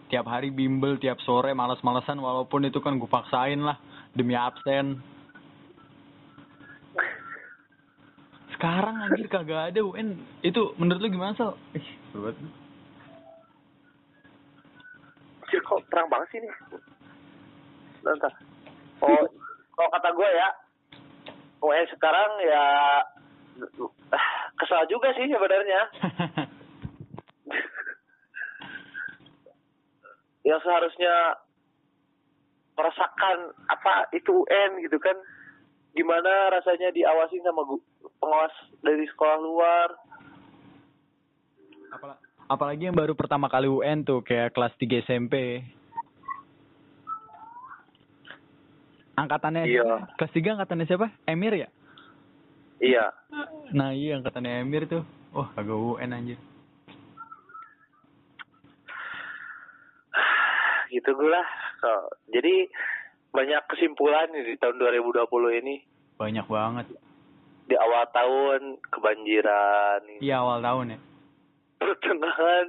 tiap 0.09 0.25
hari 0.25 0.49
bimbel, 0.49 0.97
tiap 0.97 1.21
sore 1.21 1.53
malas-malasan 1.53 2.17
walaupun 2.17 2.65
itu 2.65 2.81
kan 2.81 2.97
gue 2.97 3.05
paksain 3.05 3.61
lah 3.61 3.77
demi 4.17 4.33
absen. 4.33 4.97
Sekarang 8.57 9.05
anjir 9.05 9.29
kagak 9.29 9.69
ada 9.69 9.85
UN. 9.85 10.17
Itu 10.41 10.73
menurut 10.81 10.97
lu 10.97 11.13
gimana, 11.13 11.37
Sal? 11.37 11.53
Ih, 11.77 11.87
banget. 12.17 12.41
Anjir, 15.45 15.61
kok 15.61 15.85
terang 15.93 16.09
banget 16.09 16.27
sih 16.33 16.39
nih 16.41 16.53
Bentar. 18.01 18.33
oh 19.05 19.23
kalau 19.77 19.89
kata 19.93 20.09
gue 20.09 20.29
ya 20.33 20.49
UN 21.61 21.85
sekarang 21.93 22.31
ya 22.41 22.63
kesal 24.67 24.83
juga 24.85 25.15
sih 25.15 25.23
sebenarnya 25.25 25.81
yang 30.43 30.59
seharusnya 30.59 31.39
merasakan 32.75 33.37
apa 33.65 34.11
itu 34.11 34.43
UN 34.43 34.83
gitu 34.83 34.99
kan 34.99 35.15
gimana 35.91 36.51
rasanya 36.51 36.91
diawasin 36.91 37.39
sama 37.41 37.63
pengawas 38.17 38.51
dari 38.81 39.07
sekolah 39.07 39.37
luar 39.39 39.87
Apala- 41.89 42.19
Apalagi 42.45 42.83
yang 42.85 42.95
baru 42.95 43.11
pertama 43.11 43.47
kali 43.47 43.67
UN 43.67 44.03
tuh, 44.03 44.19
kayak 44.19 44.51
kelas 44.51 44.71
3 44.77 45.03
SMP. 45.03 45.63
Angkatannya 49.15 49.67
Iya. 49.67 50.07
kelas 50.15 50.31
3 50.31 50.55
angkatannya 50.55 50.85
siapa? 50.85 51.11
Emir 51.23 51.51
ya? 51.57 51.67
Iya 52.79 53.05
Nah 53.69 53.91
iya 53.91 54.15
angkatannya 54.15 54.61
Emir 54.61 54.85
tuh. 54.85 55.03
Wah 55.29 55.49
kagak 55.51 55.75
UN 55.75 56.13
anjir. 56.13 56.39
gitu 60.89 61.09
gue 61.11 61.29
lah 61.29 61.47
So, 61.77 61.89
jadi 62.27 62.65
banyak 63.29 63.61
kesimpulan 63.69 64.33
nih 64.33 64.43
di 64.43 64.55
tahun 64.57 64.81
2020 64.81 65.29
ini 65.61 65.75
Banyak 66.17 66.47
banget. 66.47 66.85
di 67.67 67.75
awal 67.75 68.07
tahun 68.09 68.61
kebanjiran. 68.87 70.01
Iya 70.17 70.39
awal 70.39 70.57
tahun 70.59 70.95
ya. 70.95 70.99
pertengahan 71.77 72.65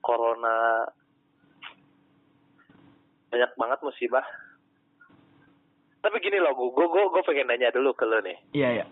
corona 0.00 0.84
banyak 3.30 3.50
banget 3.54 3.78
musibah 3.80 4.26
tapi 6.00 6.16
gini 6.18 6.36
loh 6.36 6.50
gue 6.52 6.72
gue 6.82 7.04
gue 7.06 7.22
pengen 7.22 7.46
nanya 7.46 7.70
dulu 7.70 7.92
ke 7.92 8.02
lo 8.02 8.18
nih 8.18 8.34
Iya 8.50 8.68
ya. 8.74 8.86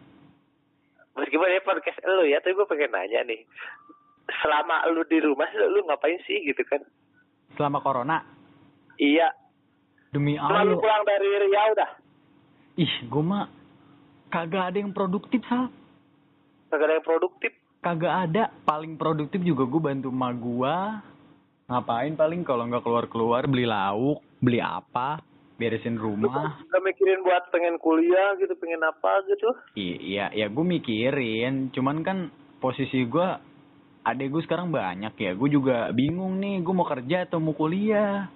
Meskipun 1.18 1.46
ini 1.46 1.60
podcast 1.60 1.98
lo 2.02 2.22
ya 2.22 2.38
tapi 2.38 2.54
gue 2.54 2.66
pengen 2.66 2.90
nanya 2.90 3.20
nih 3.24 3.42
selama 4.40 4.86
lu 4.88 5.02
di 5.04 5.18
rumah 5.18 5.48
lu, 5.52 5.66
lu 5.70 5.80
ngapain 5.84 6.18
sih 6.24 6.40
gitu 6.42 6.62
kan 6.64 6.80
Selama 7.56 7.80
corona. 7.80 8.22
iya 8.96 9.32
Demi 10.08 10.34
lu 10.34 10.42
Allah. 10.42 10.78
pulang 10.78 11.02
dari 11.02 11.28
Riau 11.42 11.72
dah 11.74 11.90
Ih 12.76 12.94
gue 13.04 13.24
mah 13.24 13.50
kagak 14.28 14.70
ada 14.70 14.78
yang 14.78 14.92
produktif 14.92 15.42
Sal. 15.44 15.66
kagak 16.68 16.86
ada 16.86 16.94
yang 16.96 17.06
produktif 17.06 17.52
Kagak 17.78 18.10
ada. 18.26 18.50
Paling 18.66 18.98
produktif 18.98 19.38
juga 19.38 19.62
gue 19.62 19.78
bantu 19.78 20.10
emak 20.10 20.34
gua. 20.36 20.98
Ngapain 21.70 22.10
paling 22.12 22.42
kalau 22.42 22.66
nggak 22.66 22.82
keluar-keluar 22.82 23.46
beli 23.46 23.70
lauk, 23.70 24.18
beli 24.42 24.58
apa, 24.58 25.22
beresin 25.58 25.98
rumah. 25.98 26.62
gak 26.70 26.82
mikirin 26.86 27.26
buat 27.26 27.50
pengen 27.50 27.76
kuliah 27.82 28.38
gitu 28.38 28.54
pengen 28.62 28.78
apa 28.86 29.26
gitu 29.26 29.50
Iya, 29.74 30.30
ya 30.30 30.46
gue 30.46 30.64
mikirin. 30.64 31.74
Cuman 31.74 32.06
kan 32.06 32.30
posisi 32.62 33.02
gue, 33.04 33.28
adek 34.06 34.30
gue 34.30 34.42
sekarang 34.46 34.70
banyak 34.70 35.12
ya. 35.18 35.34
Gue 35.34 35.50
juga 35.50 35.90
bingung 35.90 36.38
nih, 36.38 36.62
gue 36.62 36.74
mau 36.74 36.86
kerja 36.86 37.26
atau 37.26 37.42
mau 37.42 37.58
kuliah. 37.58 38.30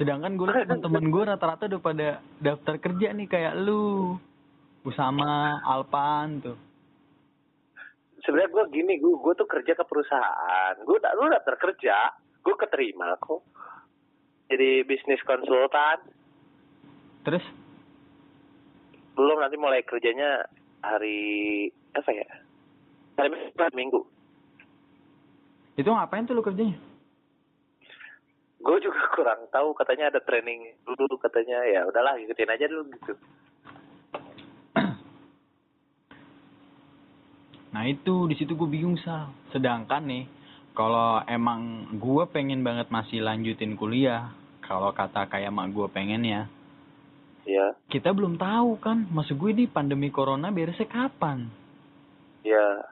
Sedangkan 0.00 0.40
gue 0.40 0.48
liat 0.48 0.64
temen-temen 0.64 1.12
gue 1.12 1.22
rata-rata 1.28 1.68
udah 1.68 1.82
pada 1.84 2.08
daftar 2.40 2.80
kerja 2.80 3.12
nih 3.12 3.28
kayak 3.28 3.54
lu. 3.60 4.16
Usama, 4.82 5.62
Alpan 5.62 6.42
tuh. 6.42 6.58
sebenarnya 8.22 8.54
gue 8.54 8.64
gini 8.70 8.94
gue 9.02 9.14
gue 9.18 9.34
tuh 9.34 9.50
kerja 9.50 9.74
ke 9.74 9.82
perusahaan 9.82 10.74
gue 10.78 10.94
lu 10.94 11.26
daftar 11.26 11.58
kerja 11.58 12.14
gue 12.38 12.54
keterima 12.54 13.18
kok 13.18 13.42
jadi 14.46 14.86
bisnis 14.86 15.18
konsultan 15.26 16.06
Terus, 17.22 17.44
belum 19.14 19.38
nanti 19.38 19.56
mulai 19.60 19.86
kerjanya 19.86 20.46
hari 20.82 21.70
apa 21.94 22.10
ya 22.10 22.26
hari 23.18 23.30
Minggu, 23.78 24.02
itu 25.78 25.86
ngapain 25.86 26.26
tuh 26.26 26.34
lu 26.34 26.42
kerjanya? 26.42 26.74
gue 28.62 28.78
juga 28.78 29.02
kurang 29.18 29.50
tahu 29.50 29.74
katanya 29.74 30.14
ada 30.14 30.22
training 30.22 30.78
dulu 30.86 31.18
katanya 31.18 31.58
ya 31.66 31.82
udahlah 31.84 32.14
ikutin 32.22 32.54
aja 32.54 32.70
dulu 32.70 32.82
gitu 32.94 33.12
Nah 37.74 37.88
itu 37.88 38.28
di 38.28 38.36
situ 38.36 38.52
gue 38.52 38.68
bingung 38.68 39.00
sal. 39.00 39.32
Sedangkan 39.48 40.04
nih 40.04 40.28
kalau 40.76 41.24
emang 41.24 41.88
gue 41.96 42.24
pengen 42.28 42.60
banget 42.60 42.92
masih 42.92 43.24
lanjutin 43.24 43.80
kuliah, 43.80 44.28
kalau 44.60 44.92
kata 44.92 45.24
kayak 45.24 45.48
mak 45.48 45.72
gue 45.72 45.88
pengen 45.88 46.20
ya, 46.20 46.52
ya. 47.46 47.74
Kita 47.88 48.14
belum 48.14 48.38
tahu 48.38 48.78
kan. 48.78 49.08
Maksud 49.10 49.38
gue 49.38 49.52
di 49.52 49.64
pandemi 49.66 50.08
corona 50.08 50.50
beresnya 50.50 50.88
kapan? 50.88 51.48
ya. 52.42 52.82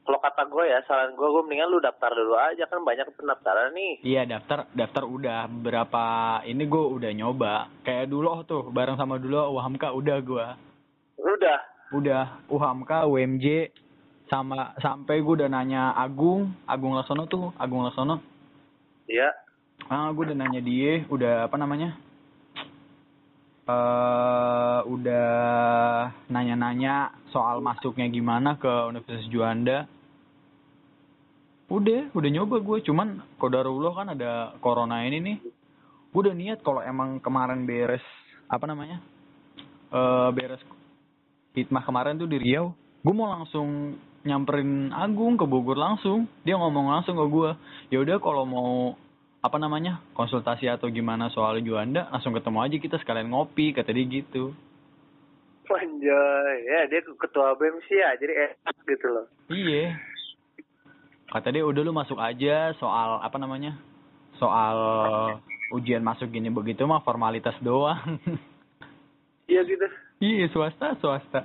Kalau 0.00 0.18
kata 0.18 0.42
gue 0.50 0.64
ya 0.66 0.82
saran 0.90 1.14
gue 1.14 1.22
gue 1.22 1.42
mendingan 1.46 1.70
lu 1.70 1.78
daftar 1.78 2.10
dulu 2.10 2.34
aja 2.34 2.66
kan 2.66 2.82
banyak 2.82 3.14
pendaftaran 3.14 3.70
nih. 3.70 4.02
Iya 4.02 4.26
daftar 4.26 4.66
daftar 4.74 5.06
udah 5.06 5.46
berapa 5.46 6.04
ini 6.50 6.66
gue 6.66 6.84
udah 6.98 7.10
nyoba. 7.14 7.70
Kayak 7.86 8.10
dulu 8.10 8.26
oh, 8.26 8.42
tuh 8.42 8.74
bareng 8.74 8.98
sama 8.98 9.22
dulu 9.22 9.38
UHAMKA 9.54 9.94
udah 9.94 10.16
gue 10.18 10.46
udah. 11.20 11.58
Udah 11.94 12.24
UHAMKA 12.50 13.06
UMJ 13.06 13.46
sama 14.26 14.74
sampai 14.82 15.22
gue 15.22 15.34
udah 15.42 15.50
nanya 15.50 15.94
Agung 15.94 16.58
Agung 16.66 16.98
Laksono 16.98 17.30
tuh 17.30 17.54
Agung 17.54 17.86
Laksono. 17.86 18.18
Ya 19.06 19.30
ah 19.88 20.10
gue 20.12 20.22
udah 20.28 20.36
nanya 20.36 20.60
dia 20.60 21.06
udah 21.08 21.48
apa 21.48 21.56
namanya 21.56 21.96
eh 23.68 24.80
udah 24.86 25.30
nanya-nanya 26.32 27.12
soal 27.34 27.60
masuknya 27.60 28.08
gimana 28.08 28.56
ke 28.56 28.70
Universitas 28.88 29.28
Juanda. 29.28 29.78
Udah 31.70 32.10
udah 32.16 32.30
nyoba 32.34 32.58
gue 32.58 32.78
cuman 32.82 33.22
kodarullah 33.38 33.92
kan 33.94 34.08
ada 34.16 34.56
corona 34.58 35.06
ini 35.06 35.18
nih. 35.22 35.36
Gue 36.10 36.20
udah 36.26 36.34
niat 36.34 36.58
kalau 36.66 36.82
emang 36.82 37.22
kemarin 37.22 37.62
beres 37.68 38.02
apa 38.50 38.66
namanya? 38.66 38.98
Eh 39.94 40.30
beres 40.34 40.62
hitmah 41.54 41.82
kemarin 41.86 42.18
tuh 42.18 42.26
di 42.26 42.38
Riau. 42.42 42.74
Gue 43.00 43.14
mau 43.14 43.30
langsung 43.30 43.96
nyamperin 44.26 44.92
Agung 44.92 45.38
ke 45.38 45.46
Bogor 45.46 45.78
langsung. 45.78 46.26
Dia 46.42 46.58
ngomong 46.58 46.90
langsung 46.90 47.14
ke 47.16 47.26
gue 47.30 47.50
ya 47.94 48.02
udah 48.02 48.16
kalau 48.18 48.44
mau 48.44 48.98
apa 49.40 49.56
namanya 49.56 50.04
konsultasi 50.12 50.68
atau 50.68 50.92
gimana 50.92 51.32
soal 51.32 51.64
Juanda 51.64 52.12
langsung 52.12 52.36
ketemu 52.36 52.58
aja 52.60 52.76
kita 52.76 52.96
sekalian 53.00 53.32
ngopi 53.32 53.72
kata 53.72 53.92
dia 53.92 54.04
gitu 54.04 54.52
Anjay, 55.70 56.66
ya 56.66 56.80
dia 56.90 56.98
ketua 57.14 57.54
BEM 57.54 57.78
sih 57.86 57.94
ya, 57.94 58.18
jadi 58.18 58.50
enak 58.50 58.74
gitu 58.90 59.06
loh. 59.06 59.26
Iya. 59.46 59.94
Kata 61.30 61.54
dia 61.54 61.62
udah 61.62 61.86
lu 61.86 61.94
masuk 61.94 62.18
aja 62.18 62.74
soal 62.74 63.22
apa 63.22 63.38
namanya? 63.38 63.78
Soal 64.42 64.76
ujian 65.70 66.02
masuk 66.02 66.34
gini 66.34 66.50
begitu 66.50 66.82
mah 66.90 67.06
formalitas 67.06 67.54
doang. 67.62 68.18
Iya 69.50 69.66
gitu. 69.66 69.86
iya, 70.22 70.46
swasta, 70.54 70.94
swasta. 70.98 71.42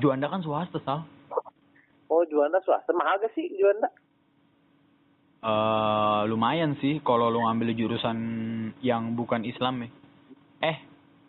Juanda 0.00 0.32
kan 0.32 0.44
swasta, 0.44 0.80
Sal. 0.84 1.04
Oh, 2.08 2.24
Juanda 2.28 2.60
swasta. 2.64 2.92
Mahal 2.96 3.20
gak 3.20 3.32
sih 3.36 3.48
Juanda? 3.56 3.88
Eh, 5.40 6.20
lumayan 6.28 6.76
sih 6.84 7.00
kalau 7.00 7.32
lu 7.32 7.40
ngambil 7.40 7.72
jurusan 7.72 8.18
yang 8.84 9.16
bukan 9.16 9.40
Islam 9.48 9.88
ya. 9.88 9.90
Eh, 10.60 10.76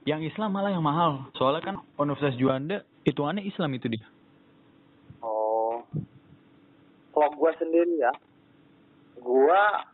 yang 0.04 0.20
Islam 0.20 0.52
malah 0.52 0.76
yang 0.76 0.84
mahal. 0.84 1.32
Soalnya 1.40 1.64
kan 1.64 1.76
Universitas 1.96 2.36
Juanda 2.36 2.84
hitungannya 3.08 3.48
Islam 3.48 3.72
itu 3.72 3.88
dia. 3.88 4.04
Oh. 5.24 5.80
Kalau 7.16 7.32
gua 7.40 7.56
sendiri 7.56 8.04
ya, 8.04 8.12
gua 9.24 9.88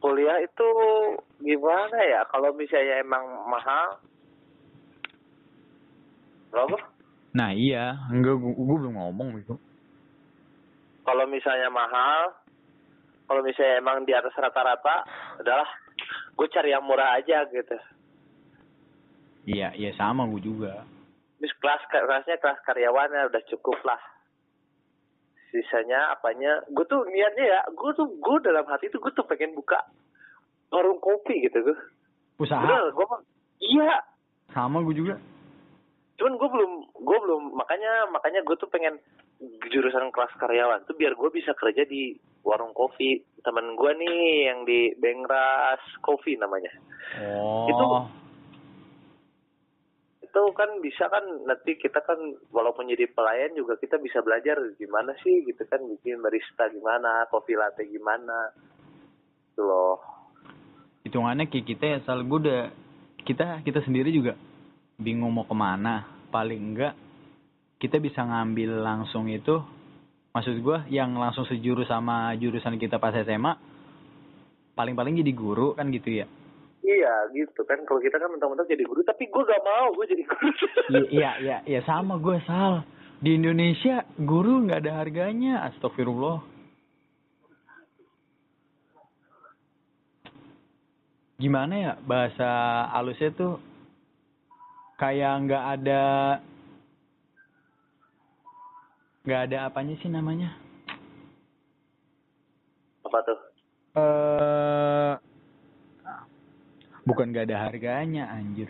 kuliah 0.00 0.40
itu 0.40 0.68
gimana 1.44 1.98
ya? 2.08 2.24
Kalau 2.32 2.56
misalnya 2.56 3.04
emang 3.04 3.24
mahal, 3.52 4.00
berapa? 6.48 6.97
Nah 7.36 7.52
iya, 7.52 7.96
enggak 8.08 8.40
gua, 8.40 8.52
gua 8.56 8.76
belum 8.80 8.94
ngomong 8.96 9.28
gitu. 9.42 9.54
Kalau 11.04 11.24
misalnya 11.28 11.68
mahal, 11.72 12.36
kalau 13.28 13.40
misalnya 13.44 13.80
emang 13.80 14.04
di 14.04 14.12
atas 14.12 14.32
rata-rata, 14.36 15.04
adalah 15.40 15.68
gue 16.36 16.48
cari 16.52 16.72
yang 16.72 16.84
murah 16.84 17.16
aja 17.16 17.44
gitu. 17.48 17.76
Iya, 19.48 19.72
iya 19.76 19.90
sama 19.96 20.28
gua 20.28 20.40
juga. 20.40 20.72
Terus 21.40 21.54
kelas 21.60 21.82
kelasnya 21.88 22.36
kelas 22.40 22.60
karyawannya 22.64 23.28
udah 23.32 23.42
cukup 23.52 23.78
lah. 23.84 24.00
Sisanya 25.48 26.12
apanya, 26.12 26.60
gue 26.68 26.84
tuh 26.84 27.08
niatnya 27.08 27.44
ya, 27.56 27.60
gue 27.72 27.90
tuh 27.96 28.04
gue 28.04 28.36
dalam 28.44 28.68
hati 28.68 28.92
tuh 28.92 29.00
gue 29.00 29.12
tuh 29.16 29.24
pengen 29.24 29.56
buka 29.56 29.80
warung 30.68 31.00
kopi 31.00 31.48
gitu 31.48 31.72
gue. 31.72 31.78
Usaha 32.36 32.60
Bener, 32.60 32.92
gue 32.92 33.06
mah 33.08 33.20
iya. 33.64 33.96
sama 34.52 34.84
gua 34.84 34.92
juga. 34.92 35.14
Cuman 36.18 36.34
gue 36.34 36.48
belum, 36.50 36.72
gue 36.98 37.18
belum 37.22 37.42
makanya 37.54 38.10
makanya 38.10 38.42
gue 38.42 38.56
tuh 38.58 38.66
pengen 38.66 38.98
jurusan 39.70 40.10
kelas 40.10 40.34
karyawan 40.34 40.82
tuh 40.82 40.98
biar 40.98 41.14
gue 41.14 41.30
bisa 41.30 41.54
kerja 41.54 41.86
di 41.86 42.18
warung 42.42 42.74
kopi 42.74 43.22
temen 43.46 43.78
gue 43.78 43.92
nih 44.02 44.50
yang 44.50 44.66
di 44.66 44.90
Bengras 44.98 45.78
Coffee 46.02 46.34
namanya. 46.34 46.74
Oh. 47.22 47.70
Itu- 47.70 48.26
itu 50.28 50.42
kan 50.52 50.68
bisa 50.84 51.08
kan 51.08 51.24
nanti 51.48 51.80
kita 51.80 52.04
kan 52.04 52.18
walaupun 52.52 52.84
jadi 52.90 53.08
pelayan 53.10 53.56
juga 53.56 53.80
kita 53.80 53.96
bisa 53.96 54.20
belajar 54.20 54.60
gimana 54.76 55.16
sih 55.24 55.40
gitu 55.46 55.64
kan 55.64 55.80
bikin 55.80 56.20
barista 56.20 56.68
gimana, 56.68 57.24
kopi 57.32 57.56
latte 57.56 57.86
gimana. 57.88 58.52
Itu 59.54 59.62
loh. 59.64 59.98
hitungannya 61.08 61.48
kayak 61.48 61.64
kita 61.64 61.84
ya 61.88 61.98
Sal 62.04 62.20
gua 62.28 62.36
udah 62.36 62.62
kita 63.24 63.64
kita 63.64 63.80
sendiri 63.80 64.12
juga 64.12 64.36
bingung 64.98 65.30
mau 65.30 65.46
ke 65.46 65.54
mana 65.54 66.02
paling 66.34 66.74
enggak 66.74 66.94
kita 67.78 68.02
bisa 68.02 68.26
ngambil 68.26 68.82
langsung 68.82 69.30
itu 69.30 69.62
maksud 70.34 70.58
gua 70.58 70.82
yang 70.90 71.14
langsung 71.14 71.46
sejurus 71.46 71.86
sama 71.86 72.34
jurusan 72.34 72.74
kita 72.76 72.98
pas 72.98 73.14
SMA 73.14 73.54
paling-paling 74.74 75.18
jadi 75.18 75.32
guru 75.34 75.74
kan 75.74 75.90
gitu 75.90 76.22
ya? 76.22 76.26
Iya 76.86 77.34
gitu 77.34 77.66
kan. 77.66 77.82
Kalau 77.82 77.98
kita 77.98 78.14
kan 78.22 78.30
mentang-mentang 78.30 78.70
jadi 78.70 78.86
guru 78.86 79.02
tapi 79.02 79.26
gue 79.26 79.42
gak 79.42 79.62
mau 79.66 79.90
gue 79.98 80.06
jadi 80.06 80.22
guru. 80.22 80.48
I- 80.94 81.10
iya 81.18 81.30
iya 81.42 81.58
iya 81.66 81.80
sama 81.82 82.14
gue 82.22 82.38
Sal. 82.46 82.86
Di 83.18 83.34
Indonesia 83.34 84.06
guru 84.14 84.62
nggak 84.62 84.86
ada 84.86 85.02
harganya. 85.02 85.66
Astagfirullah. 85.66 86.38
Gimana 91.42 91.74
ya 91.74 91.92
bahasa 92.06 92.46
halusnya 92.94 93.34
tuh 93.34 93.58
kayak 94.98 95.46
nggak 95.46 95.64
ada 95.72 96.04
nggak 99.22 99.40
ada 99.46 99.58
apanya 99.64 99.94
sih 99.96 100.08
namanya 100.08 100.50
Apa 103.00 103.18
tuh? 103.22 103.38
eh 103.94 105.12
bukan 107.02 107.26
nggak 107.28 107.46
ada 107.46 107.58
harganya 107.62 108.28
anjir 108.28 108.68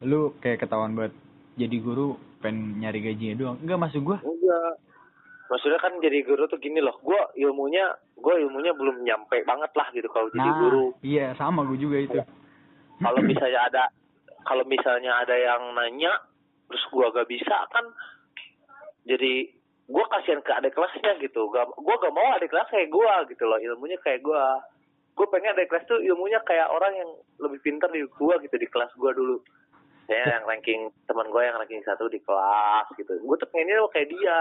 lu 0.00 0.36
kayak 0.38 0.60
ketahuan 0.60 0.92
buat 0.92 1.12
jadi 1.54 1.76
guru 1.78 2.12
pengen 2.38 2.76
nyari 2.78 3.00
gajinya 3.00 3.34
doang 3.36 3.56
enggak 3.58 3.80
masuk 3.80 4.02
gua 4.04 4.18
Enggak. 4.20 4.74
Maksudnya 5.46 5.78
kan 5.78 5.98
jadi 5.98 6.22
guru 6.22 6.46
tuh 6.46 6.62
gini 6.62 6.78
loh, 6.78 6.94
gue 7.02 7.18
ilmunya, 7.36 7.82
gue 8.14 8.34
ilmunya 8.38 8.70
belum 8.70 9.02
nyampe 9.02 9.42
banget 9.42 9.74
lah 9.74 9.90
gitu 9.90 10.06
kalau 10.06 10.30
jadi 10.30 10.46
nah 10.46 10.54
guru. 10.56 10.84
iya 11.02 11.34
sama 11.34 11.66
gue 11.66 11.74
juga 11.74 11.98
itu 11.98 12.18
Kalau 12.96 13.18
misalnya 13.18 13.66
ada, 13.66 13.82
kalau 14.44 14.64
misalnya 14.64 15.20
ada 15.20 15.36
yang 15.36 15.74
nanya, 15.76 16.12
terus 16.68 16.84
gue 16.88 17.06
gak 17.12 17.28
bisa 17.28 17.56
kan, 17.70 17.84
jadi 19.04 19.48
gue 19.90 20.04
kasihan 20.06 20.40
ke 20.40 20.52
adik 20.54 20.74
kelasnya 20.78 21.18
gitu. 21.18 21.50
Gak, 21.50 21.66
gue 21.74 21.94
gak 21.98 22.14
mau 22.14 22.28
adik 22.38 22.50
kelas 22.54 22.70
kayak 22.70 22.88
gue 22.94 23.14
gitu 23.34 23.44
loh, 23.44 23.58
ilmunya 23.58 23.98
kayak 24.06 24.22
gue. 24.22 24.44
Gue 25.18 25.26
pengen 25.28 25.58
adik 25.58 25.68
kelas 25.68 25.84
tuh 25.90 25.98
ilmunya 25.98 26.38
kayak 26.46 26.70
orang 26.70 26.94
yang 26.94 27.10
lebih 27.42 27.58
pintar 27.60 27.90
di 27.90 28.06
gue 28.06 28.34
gitu 28.46 28.56
di 28.56 28.68
kelas 28.70 28.94
gue 28.94 29.10
dulu. 29.12 29.36
Saya 30.06 30.38
yang 30.38 30.46
ranking 30.46 30.90
teman 31.06 31.30
gue 31.30 31.42
yang 31.42 31.58
ranking 31.58 31.82
satu 31.86 32.06
di 32.10 32.18
kelas 32.22 32.86
gitu. 32.98 33.18
Gue 33.18 33.36
tuh 33.38 33.48
pengennya 33.50 33.86
kayak 33.90 34.10
dia. 34.10 34.38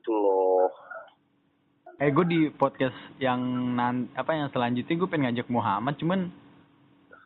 Itu 0.00 0.12
loh. 0.12 0.70
eh 1.98 2.14
gue 2.14 2.26
di 2.30 2.40
podcast 2.54 2.94
yang 3.18 3.42
nan 3.74 4.06
apa 4.14 4.30
yang 4.30 4.46
selanjutnya 4.54 4.94
gue 4.94 5.08
pengen 5.10 5.34
ngajak 5.34 5.50
Muhammad 5.50 5.98
cuman 5.98 6.30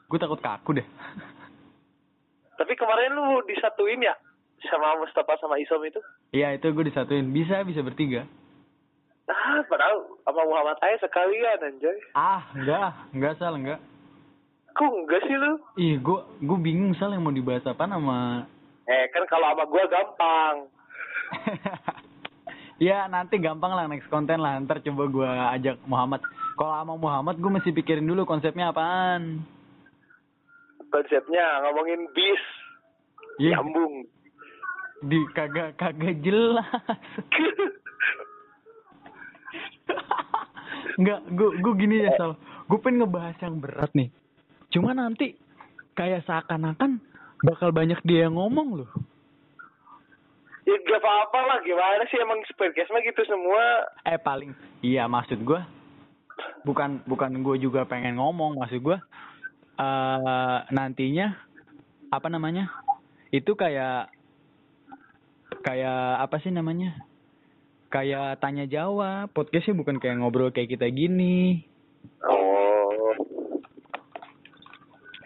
gue 0.09 0.17
takut 0.17 0.41
kaku 0.41 0.81
deh 0.81 0.89
Tapi 2.55 2.73
kemarin 2.75 3.13
lu 3.13 3.25
disatuin 3.45 4.01
ya 4.01 4.15
sama 4.65 4.95
Mustafa 4.97 5.35
sama 5.37 5.57
Isom 5.57 5.83
itu? 5.83 5.99
iya 6.31 6.53
itu 6.53 6.65
gue 6.67 6.85
disatuin 6.85 7.29
bisa 7.29 7.61
bisa 7.63 7.81
bertiga 7.81 8.23
Ah, 9.25 9.59
padahal 9.65 10.03
sama 10.21 10.43
Muhammad 10.45 10.79
Aya 10.79 10.99
sekalian 10.99 11.59
anjay. 11.61 11.99
ah 12.13 12.43
enggak 12.53 12.91
enggak 13.11 13.35
sal 13.37 13.55
enggak 13.55 13.81
Kok 14.73 14.89
enggak 14.89 15.21
sih 15.23 15.35
lu? 15.35 15.53
ih 15.77 15.95
gue 15.97 16.15
gue 16.39 16.59
bingung 16.61 16.95
sal 16.95 17.11
yang 17.11 17.21
mau 17.21 17.31
dibahas 17.31 17.65
apa 17.65 17.85
nama 17.85 18.47
Eh, 18.83 19.05
kan 19.09 19.23
kalau 19.27 19.47
sama 19.47 19.65
gua 19.65 19.85
gampang. 19.87 20.57
ya 22.81 23.07
nanti 23.07 23.39
gampang 23.39 23.73
lah 23.73 23.87
next 23.87 24.07
konten 24.09 24.39
lah 24.39 24.59
ntar 24.59 24.79
coba 24.81 25.03
gue 25.07 25.31
ajak 25.55 25.77
Muhammad 25.85 26.19
kalau 26.55 26.75
sama 26.75 26.95
Muhammad 26.95 27.37
gue 27.37 27.51
mesti 27.53 27.71
pikirin 27.73 28.03
dulu 28.05 28.23
konsepnya 28.25 28.71
apaan 28.71 29.43
Konsepnya 30.93 31.45
ngomongin 31.65 32.05
bis. 32.13 32.43
Iya, 33.41 33.57
Nyambung. 33.59 34.05
di 35.03 35.19
kagak 35.35 35.75
kagak 35.75 36.23
jelas 36.23 36.63
Enggak, 40.95 41.21
gue 41.33 41.51
gue 41.59 41.73
gini 41.81 42.07
ya 42.07 42.15
Sal. 42.15 42.39
Gue 42.71 42.79
pengen 42.79 43.03
ngebahas 43.03 43.35
yang 43.43 43.59
berat 43.59 43.91
nih. 43.97 44.15
Cuma 44.71 44.95
nanti 44.95 45.35
kayak 45.99 46.23
seakan-akan 46.29 47.03
bakal 47.43 47.75
banyak 47.75 47.99
dia 48.07 48.29
yang 48.29 48.39
ngomong 48.39 48.85
loh. 48.85 48.91
Ya 50.63 50.79
gak 50.87 51.03
apa-apa 51.03 51.39
lah, 51.43 51.59
gimana 51.67 52.07
sih 52.07 52.23
emang 52.23 52.39
podcast 52.55 52.95
mah 52.95 53.03
gitu 53.03 53.27
semua. 53.27 53.65
Eh 54.07 54.21
paling, 54.23 54.55
iya 54.85 55.11
maksud 55.11 55.43
gue 55.43 55.59
bukan 56.63 57.03
bukan 57.07 57.43
gue 57.43 57.57
juga 57.59 57.83
pengen 57.87 58.19
ngomong 58.19 58.59
maksud 58.59 58.83
gue 58.83 58.99
eh 59.83 60.59
nantinya 60.71 61.35
apa 62.09 62.29
namanya 62.29 62.71
itu 63.31 63.53
kayak 63.53 64.13
kayak 65.61 66.23
apa 66.23 66.37
sih 66.39 66.53
namanya 66.53 66.95
kayak 67.89 68.39
tanya 68.39 68.65
jawab 68.65 69.29
podcastnya 69.31 69.75
bukan 69.75 69.99
kayak 69.99 70.19
ngobrol 70.19 70.49
kayak 70.49 70.71
kita 70.71 70.87
gini 70.89 71.67
Oh. 72.23 73.15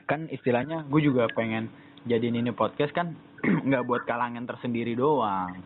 kan 0.05 0.29
istilahnya 0.29 0.85
gue 0.87 1.01
juga 1.01 1.25
pengen 1.33 1.73
jadiin 2.05 2.37
ini 2.38 2.53
podcast 2.53 2.92
kan 2.92 3.16
nggak 3.66 3.85
buat 3.85 4.05
kalangan 4.05 4.45
tersendiri 4.45 4.92
doang 4.92 5.61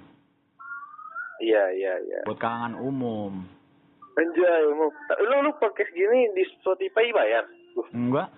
Iya, 1.41 1.65
iya, 1.73 1.95
iya. 1.99 2.21
buat 2.29 2.37
kalangan 2.37 2.77
umum 2.77 3.43
Anjay, 4.11 4.63
mau. 4.77 4.91
Lu, 5.23 5.37
lu 5.41 5.51
podcast 5.57 5.89
gini 5.91 6.29
di 6.35 6.45
Spotify 6.55 7.09
bayar? 7.11 7.45
enggak 7.91 8.29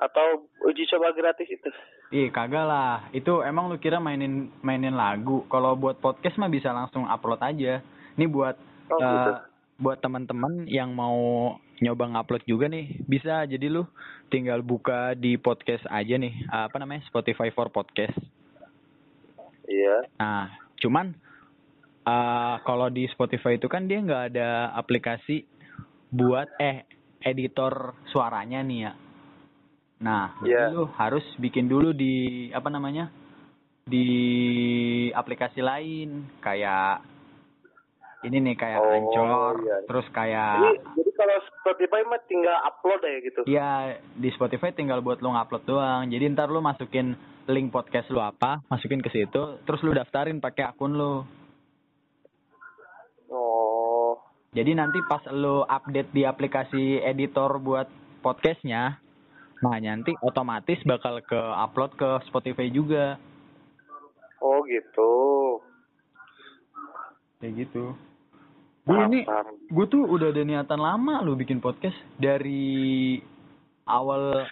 Atau 0.00 0.48
uji 0.64 0.88
coba 0.88 1.12
gratis 1.12 1.44
itu? 1.46 1.68
Ih 2.10 2.32
kagak 2.32 2.64
lah, 2.64 3.06
itu 3.12 3.44
emang 3.44 3.68
lu 3.68 3.76
kira 3.76 4.00
mainin 4.00 4.48
mainin 4.64 4.96
lagu. 4.96 5.44
Kalau 5.46 5.76
buat 5.76 6.00
podcast 6.00 6.40
mah 6.40 6.48
bisa 6.48 6.72
langsung 6.72 7.04
upload 7.04 7.38
aja. 7.44 7.84
Ini 8.16 8.26
buat 8.26 8.56
Oh, 8.90 8.98
eh, 8.98 9.06
gitu. 9.06 9.30
buat 9.78 10.02
teman-teman 10.02 10.66
yang 10.66 10.90
mau 10.90 11.14
nyoba 11.78 12.10
ngupload 12.10 12.42
juga 12.42 12.66
nih, 12.66 12.98
bisa. 13.06 13.46
Jadi 13.46 13.70
lu 13.70 13.86
tinggal 14.26 14.66
buka 14.66 15.14
di 15.14 15.38
podcast 15.38 15.86
aja 15.86 16.18
nih, 16.18 16.48
apa 16.50 16.74
namanya 16.82 17.06
Spotify 17.06 17.54
for 17.54 17.70
podcast. 17.70 18.18
Iya. 19.70 20.10
Nah, 20.18 20.50
cuman 20.82 21.14
eh 22.00 22.56
kalau 22.66 22.90
di 22.90 23.06
Spotify 23.12 23.54
itu 23.54 23.70
kan 23.70 23.86
dia 23.86 24.02
nggak 24.02 24.34
ada 24.34 24.74
aplikasi 24.74 25.46
buat 26.10 26.50
eh 26.58 26.82
editor 27.22 27.94
suaranya 28.10 28.64
nih 28.66 28.78
ya. 28.90 28.92
Nah, 30.00 30.32
jadi 30.40 30.72
lu 30.72 30.88
harus 30.96 31.24
bikin 31.36 31.68
dulu 31.68 31.92
di 31.92 32.48
apa 32.56 32.72
namanya? 32.72 33.12
di 33.90 34.06
aplikasi 35.10 35.58
lain 35.58 36.38
kayak 36.38 37.02
ini 38.20 38.36
nih 38.36 38.54
kayak 38.54 38.78
Oh, 38.78 38.92
Anchor, 38.92 39.54
iya. 39.64 39.76
terus 39.88 40.06
kayak 40.12 40.52
Jadi, 40.60 40.70
jadi 41.00 41.10
kalau 41.16 41.36
Spotify 41.56 42.00
mah 42.04 42.20
tinggal 42.28 42.56
upload 42.68 43.00
ya 43.00 43.18
gitu. 43.24 43.40
Iya, 43.48 43.70
di 44.14 44.28
Spotify 44.36 44.70
tinggal 44.76 45.00
buat 45.00 45.24
lu 45.24 45.32
ngupload 45.32 45.64
doang. 45.64 46.02
Jadi 46.12 46.28
ntar 46.36 46.52
lu 46.52 46.60
masukin 46.60 47.16
link 47.48 47.72
podcast 47.72 48.12
lu 48.12 48.20
apa, 48.20 48.60
masukin 48.68 49.00
ke 49.00 49.08
situ, 49.08 49.64
terus 49.64 49.80
lu 49.80 49.96
daftarin 49.96 50.38
pakai 50.38 50.68
akun 50.68 50.94
lu. 50.94 51.24
Oh, 53.32 54.20
Jadi 54.52 54.76
nanti 54.76 55.00
pas 55.08 55.24
lu 55.32 55.64
update 55.64 56.12
di 56.12 56.22
aplikasi 56.28 57.00
editor 57.00 57.56
buat 57.56 57.88
podcastnya, 58.20 59.00
nah 59.60 59.76
nanti 59.76 60.16
otomatis 60.18 60.80
bakal 60.82 61.20
ke 61.20 61.36
upload 61.36 61.92
ke 61.94 62.08
Spotify 62.24 62.68
juga. 62.68 63.20
oh 64.38 64.64
gitu. 64.64 65.12
Kayak 67.38 67.66
gitu. 67.66 67.84
Gue 68.82 68.96
ini, 69.06 69.20
gue 69.68 69.86
tuh 69.86 70.02
udah 70.02 70.32
ada 70.32 70.42
niatan 70.42 70.80
lama 70.80 71.20
lu 71.20 71.36
bikin 71.36 71.60
podcast 71.60 71.96
dari 72.16 73.20
awal 73.84 74.48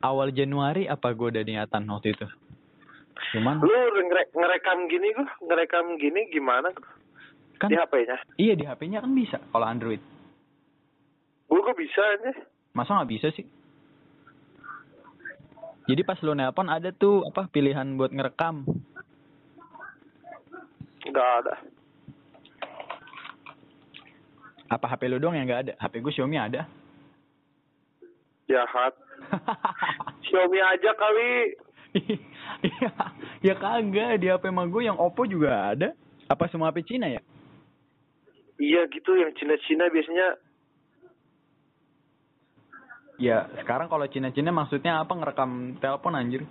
awal 0.00 0.28
Januari 0.30 0.84
apa 0.84 1.10
gue 1.10 1.28
ada 1.30 1.42
niatan 1.42 1.86
waktu 1.86 2.12
itu. 2.12 2.26
Cuman 3.32 3.58
Lu 3.58 3.70
ngere- 4.00 4.30
ngerekam 4.30 4.86
gini 4.86 5.10
gua, 5.12 5.26
ngerekam 5.42 5.86
gini 5.96 6.20
gimana 6.28 6.70
kan 7.58 7.66
di 7.66 7.74
HP-nya? 7.74 8.16
iya 8.36 8.54
di 8.54 8.62
HP-nya 8.62 9.02
kan 9.02 9.10
bisa 9.10 9.38
kalau 9.50 9.66
Android. 9.66 10.02
Gua 11.46 11.60
kok 11.60 11.74
bisa 11.74 11.98
aja. 11.98 12.30
Masa 12.72 12.94
nggak 12.94 13.10
bisa 13.10 13.28
sih? 13.32 13.42
Jadi 15.88 16.04
pas 16.04 16.20
lu 16.20 16.36
nelpon 16.36 16.68
ada 16.68 16.92
tuh 16.92 17.24
apa 17.24 17.48
pilihan 17.48 17.96
buat 17.96 18.12
ngerekam. 18.12 18.68
Enggak 21.08 21.28
ada. 21.40 21.54
Apa 24.68 24.84
HP 24.84 25.08
lu 25.08 25.16
doang 25.16 25.32
yang 25.32 25.48
nggak 25.48 25.62
ada? 25.64 25.72
HP 25.80 26.04
gue 26.04 26.12
Xiaomi 26.12 26.36
ada. 26.36 26.68
Jahat. 28.44 28.92
Xiaomi 30.28 30.60
aja 30.60 30.92
kali. 30.92 31.56
Iya, 32.58 32.90
ya 33.40 33.54
kagak 33.56 34.20
di 34.20 34.28
HP 34.28 34.52
mah 34.52 34.68
gue 34.68 34.84
yang 34.84 35.00
Oppo 35.00 35.24
juga 35.24 35.72
ada. 35.72 35.96
Apa 36.28 36.52
semua 36.52 36.68
HP 36.68 36.84
Cina 36.84 37.08
ya? 37.08 37.24
Iya 38.60 38.84
gitu 38.92 39.16
yang 39.16 39.32
Cina-Cina 39.38 39.88
biasanya 39.88 40.36
Ya 43.18 43.50
sekarang 43.58 43.90
kalau 43.90 44.06
Cina-Cina 44.06 44.54
maksudnya 44.54 45.02
apa 45.02 45.10
ngerekam 45.10 45.74
telepon 45.82 46.14
anjir? 46.14 46.46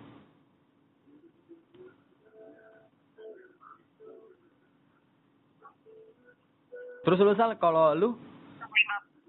Terus 7.08 7.24
lu 7.24 7.32
sal 7.40 7.56
kalau 7.56 7.96
lu 7.96 8.10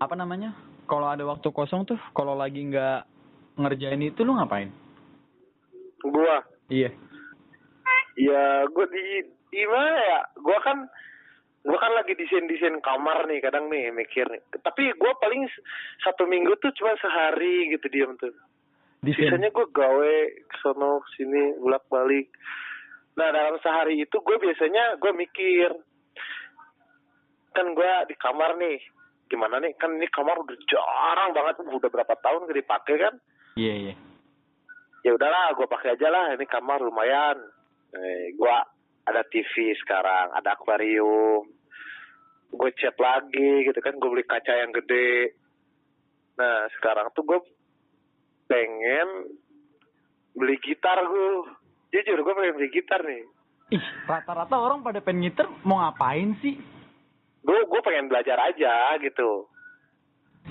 apa 0.03 0.18
namanya? 0.18 0.51
Kalau 0.90 1.07
ada 1.07 1.22
waktu 1.22 1.46
kosong 1.55 1.87
tuh, 1.87 2.01
kalau 2.11 2.35
lagi 2.35 2.64
nggak 2.66 3.07
ngerjain 3.55 4.03
itu 4.03 4.27
lu 4.27 4.35
ngapain? 4.35 4.74
gua. 6.03 6.42
Iya. 6.66 6.90
Ya 8.18 8.66
gua 8.74 8.87
di 8.90 9.05
di 9.55 9.62
mana 9.62 9.94
ya? 9.94 10.20
Gua 10.42 10.59
kan 10.66 10.90
gua 11.66 11.79
kan 11.79 11.92
lagi 11.94 12.14
desain-desain 12.14 12.79
kamar 12.83 13.27
nih 13.27 13.42
kadang 13.42 13.71
nih 13.71 13.90
mikir 13.90 14.27
nih. 14.31 14.42
Tapi 14.62 14.94
gua 14.99 15.14
paling 15.18 15.47
satu 16.03 16.27
minggu 16.27 16.55
tuh 16.62 16.71
cuma 16.79 16.94
sehari 16.99 17.73
gitu 17.75 17.87
diam 17.90 18.14
tuh. 18.18 18.35
Desain. 19.03 19.31
Sisanya 19.31 19.55
gue 19.55 19.66
gawe 19.71 20.14
kesono 20.51 21.07
sini 21.14 21.55
bolak 21.62 21.87
balik. 21.87 22.35
Nah 23.14 23.31
dalam 23.31 23.59
sehari 23.62 23.99
itu 24.03 24.16
gue 24.18 24.37
biasanya 24.42 24.99
gue 24.99 25.12
mikir 25.14 25.71
kan 27.55 27.75
gue 27.75 27.92
di 28.07 28.14
kamar 28.14 28.55
nih 28.55 28.79
gimana 29.27 29.59
nih 29.59 29.75
kan 29.75 29.90
ini 29.99 30.07
kamar 30.14 30.38
udah 30.38 30.55
jarang 30.71 31.35
banget 31.35 31.59
udah 31.66 31.90
berapa 31.90 32.14
tahun 32.23 32.47
gak 32.47 32.59
dipakai 32.62 32.94
kan 33.03 33.14
Iya 33.59 33.75
iya. 33.75 33.94
ya 35.03 35.11
udahlah 35.18 35.59
gue 35.59 35.66
pakai 35.66 35.99
aja 35.99 36.09
lah 36.09 36.38
ini 36.38 36.47
kamar 36.47 36.79
lumayan 36.79 37.35
eh, 37.99 38.31
gue 38.38 38.57
ada 39.09 39.23
TV 39.27 39.73
sekarang 39.81 40.37
ada 40.37 40.55
akuarium. 40.55 41.49
Gue 42.49 42.71
cat 42.77 42.97
lagi 42.97 43.68
gitu 43.68 43.81
kan 43.81 43.97
gue 43.97 44.09
beli 44.09 44.25
kaca 44.25 44.53
yang 44.53 44.73
gede. 44.73 45.37
Nah 46.37 46.68
sekarang 46.79 47.12
tuh 47.12 47.25
gue 47.25 47.40
pengen 48.49 49.33
beli 50.37 50.57
gitar 50.61 51.01
gue. 51.01 51.57
Jujur 51.92 52.21
gue 52.21 52.35
pengen 52.37 52.57
beli 52.57 52.71
gitar 52.73 53.01
nih. 53.05 53.25
Ih, 53.68 53.85
rata-rata 54.09 54.57
orang 54.57 54.81
pada 54.81 55.05
pengen 55.05 55.29
ngiter 55.29 55.44
mau 55.61 55.81
ngapain 55.81 56.33
sih? 56.40 56.57
gue 57.49 57.61
gue 57.64 57.81
pengen 57.81 58.12
belajar 58.12 58.37
aja 58.37 58.99
gitu. 59.01 59.49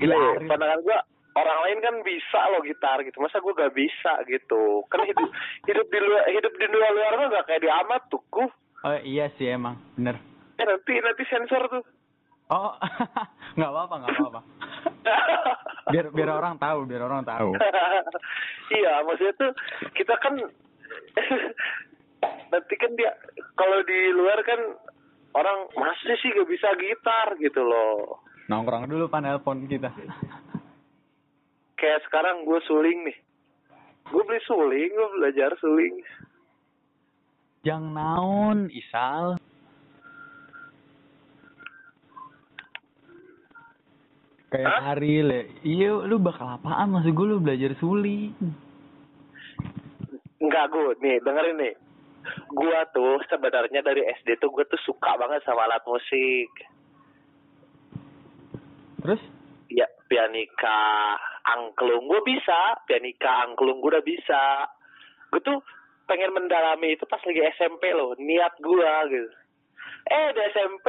Gila 0.01 0.15
ya, 0.17 0.31
pandangan 0.49 0.81
gue 0.81 0.97
orang 1.37 1.57
lain 1.61 1.79
kan 1.79 1.95
bisa 2.01 2.41
loh 2.49 2.61
gitar 2.61 2.97
gitu 2.99 3.17
masa 3.17 3.37
gue 3.37 3.53
gak 3.53 3.71
bisa 3.71 4.13
gitu 4.25 4.81
kan 4.87 5.05
hidup 5.05 5.29
hidup 5.69 5.85
di 5.85 5.99
luar 5.99 6.23
hidup 6.27 6.53
di 6.53 6.65
luar 6.67 6.91
luar 6.91 7.13
mah 7.15 7.27
gak 7.31 7.45
kayak 7.45 7.61
di 7.61 7.69
amat 7.71 8.01
tuh 8.09 8.21
gue 8.27 8.47
Oh 8.77 8.93
iya 9.01 9.25
sih 9.35 9.49
emang, 9.49 9.73
bener. 9.93 10.21
eh 10.55 10.63
nanti 10.63 10.93
nanti 10.97 11.23
sensor 11.25 11.65
tuh 11.67 11.83
Oh, 12.47 12.71
nggak 13.59 13.67
apa-apa, 13.67 13.95
nggak 13.99 14.13
apa-apa. 14.15 14.41
Biar 15.91 16.05
biar 16.15 16.29
orang 16.31 16.55
tahu, 16.55 16.87
biar 16.87 17.03
orang 17.03 17.27
tahu. 17.27 17.51
iya 18.71 19.03
maksudnya 19.03 19.35
tuh 19.35 19.51
kita 19.91 20.15
kan 20.15 20.39
nanti 22.47 22.73
kan 22.75 22.91
dia 22.95 23.11
kalau 23.53 23.83
di 23.83 23.99
luar 24.13 24.39
kan 24.41 24.59
orang 25.33 25.67
masih 25.75 26.15
sih 26.17 26.31
gak 26.31 26.47
bisa 26.47 26.69
gitar 26.77 27.35
gitu 27.37 27.61
loh 27.61 28.23
Nongkrong 28.47 28.87
dulu 28.87 29.11
pan 29.11 29.27
nelpon 29.27 29.67
kita. 29.67 29.91
Kayak 31.77 32.01
sekarang 32.09 32.43
gue 32.43 32.59
suling 32.65 32.99
nih 33.05 33.17
gue 34.09 34.23
beli 34.25 34.41
suling 34.43 34.89
gue 34.91 35.09
belajar 35.19 35.51
suling 35.61 35.95
Yang 37.65 37.83
naon, 37.91 38.57
Isal. 38.71 39.35
Kayak 44.47 44.71
Hah? 44.71 44.81
hari 44.95 45.19
le. 45.19 45.51
Iya, 45.67 46.07
lu 46.07 46.15
bakal 46.15 46.47
apaan? 46.47 46.95
Maksud 46.95 47.11
gue 47.11 47.27
lu 47.27 47.43
belajar 47.43 47.75
suling. 47.75 48.31
Enggak 50.39 50.71
gue 50.71 50.95
nih 51.03 51.19
dengerin 51.19 51.59
nih 51.59 51.75
gue 52.47 52.79
tuh 52.91 53.19
sebenarnya 53.27 53.83
dari 53.83 54.03
SD 54.19 54.39
tuh 54.39 54.51
gue 54.51 54.65
tuh 54.67 54.79
suka 54.83 55.15
banget 55.19 55.43
sama 55.43 55.67
alat 55.67 55.83
musik 55.87 56.51
Terus? 59.03 59.21
ya 59.67 59.87
pianika 60.07 61.15
angklung 61.55 62.07
gue 62.07 62.21
bisa. 62.27 62.81
Pianika 62.83 63.47
angklung 63.47 63.79
gue 63.79 63.91
udah 63.95 64.05
bisa. 64.05 64.67
Gue 65.31 65.41
tuh 65.43 65.59
pengen 66.07 66.35
mendalami 66.35 66.95
itu 66.95 67.03
pas 67.07 67.21
lagi 67.23 67.41
SMP 67.55 67.91
loh. 67.95 68.15
Niat 68.19 68.59
gue 68.59 68.93
gitu. 69.11 69.29
Eh 70.07 70.27
di 70.35 70.41
SMP 70.51 70.87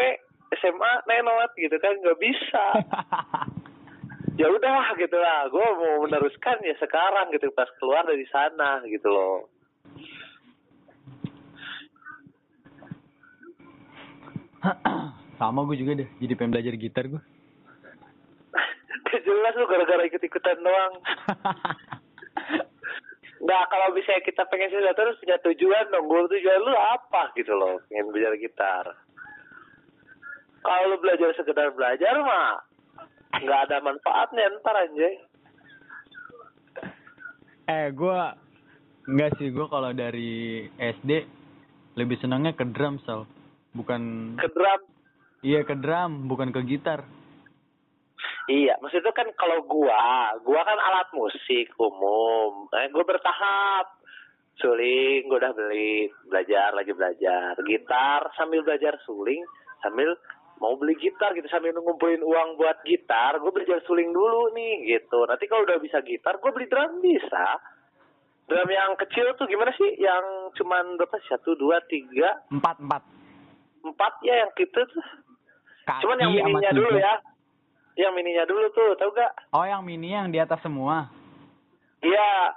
SMA 0.58 0.92
nenot 1.06 1.50
gitu 1.54 1.76
kan. 1.78 1.94
Nggak 2.02 2.20
bisa. 2.20 2.64
Ya 4.38 4.46
udah 4.46 4.94
gitu 4.94 5.18
lah. 5.18 5.50
Gue 5.50 5.66
mau 5.66 6.06
meneruskan 6.06 6.62
ya 6.62 6.70
sekarang 6.78 7.34
gitu. 7.34 7.50
Pas 7.58 7.66
keluar 7.82 8.06
dari 8.06 8.22
sana 8.30 8.86
gitu 8.86 9.10
loh. 9.10 9.50
Sama 15.38 15.62
gue 15.70 15.76
juga 15.78 16.02
deh, 16.02 16.08
jadi 16.18 16.34
pengen 16.34 16.52
belajar 16.54 16.74
gitar 16.74 17.04
gue. 17.06 17.22
Jelas 19.18 19.54
lu 19.54 19.66
gara-gara 19.66 20.02
ikut-ikutan 20.04 20.58
doang 20.58 20.92
Nah 23.38 23.62
kalau 23.70 23.94
misalnya 23.94 24.26
kita 24.26 24.42
pengen 24.50 24.66
sesuatu 24.68 24.98
harus 24.98 25.20
punya 25.22 25.38
tujuan 25.40 25.86
dong. 25.88 26.10
Gue 26.10 26.26
tujuan 26.28 26.58
lu 26.58 26.74
apa 26.74 27.30
gitu 27.32 27.54
loh. 27.54 27.78
Pengen 27.86 28.10
belajar 28.10 28.34
gitar. 28.34 28.84
Kalau 30.58 30.82
lu 30.90 30.98
belajar 30.98 31.30
sekedar 31.32 31.70
belajar 31.70 32.18
mah 32.18 32.66
nggak 33.38 33.60
ada 33.70 33.78
manfaatnya 33.78 34.50
ntar 34.58 34.74
anjay. 34.74 35.14
eh, 37.68 37.94
gue 37.94 38.20
enggak 39.06 39.30
sih 39.38 39.48
gue 39.48 39.66
kalau 39.70 39.94
dari 39.94 40.66
SD 40.74 41.10
lebih 41.94 42.18
senangnya 42.18 42.52
ke 42.52 42.66
drum 42.66 42.98
sal, 43.04 43.22
bukan 43.70 44.34
Ke 44.34 44.50
drum. 44.50 44.80
iya 45.40 45.62
ke 45.62 45.78
drum, 45.78 46.26
bukan 46.26 46.50
ke 46.50 46.58
gitar. 46.66 47.06
Iya, 48.48 48.80
maksud 48.80 49.04
itu 49.04 49.12
kan 49.12 49.28
kalau 49.36 49.60
gua, 49.68 50.32
gua 50.40 50.60
kan 50.64 50.80
alat 50.80 51.08
musik 51.12 51.68
umum. 51.76 52.64
Eh, 52.72 52.88
gua 52.88 53.04
bertahap. 53.04 54.00
Suling 54.58 55.28
gua 55.28 55.38
udah 55.38 55.52
beli, 55.54 56.08
belajar 56.26 56.72
lagi 56.72 56.96
belajar. 56.96 57.54
Gitar 57.60 58.32
sambil 58.34 58.64
belajar 58.64 58.96
suling, 59.04 59.44
sambil 59.84 60.16
mau 60.58 60.74
beli 60.74 60.98
gitar 60.98 61.30
gitu 61.38 61.46
sambil 61.46 61.70
ngumpulin 61.74 62.22
uang 62.22 62.58
buat 62.58 62.82
gitar 62.82 63.38
gue 63.38 63.50
beli 63.54 63.66
jar 63.66 63.78
suling 63.86 64.10
dulu 64.10 64.50
nih 64.54 64.90
gitu 64.90 65.22
nanti 65.26 65.46
kalau 65.46 65.62
udah 65.62 65.78
bisa 65.78 66.02
gitar 66.02 66.34
gue 66.38 66.50
beli 66.50 66.66
drum 66.66 66.98
bisa 66.98 67.62
drum 68.50 68.66
yang 68.66 68.98
kecil 68.98 69.38
tuh 69.38 69.46
gimana 69.46 69.70
sih 69.78 69.94
yang 70.02 70.50
cuman 70.58 70.98
berapa 70.98 71.14
satu 71.30 71.54
dua 71.54 71.78
tiga 71.86 72.42
Empat 72.50 72.82
empat. 72.82 73.02
empat 73.86 74.12
ya 74.26 74.34
yang 74.42 74.50
gitu 74.58 74.82
tuh 74.82 75.06
Kaki 75.86 76.02
cuman 76.04 76.16
yang 76.26 76.32
mininya 76.34 76.70
dulu 76.74 76.90
ya 76.98 77.14
yang 77.98 78.14
mininya 78.14 78.46
dulu 78.46 78.70
tuh 78.70 78.94
tau 78.94 79.10
gak 79.10 79.32
Oh 79.50 79.66
yang 79.66 79.82
mini 79.82 80.14
yang 80.14 80.30
di 80.30 80.38
atas 80.38 80.62
semua. 80.62 81.10
iya 81.98 82.54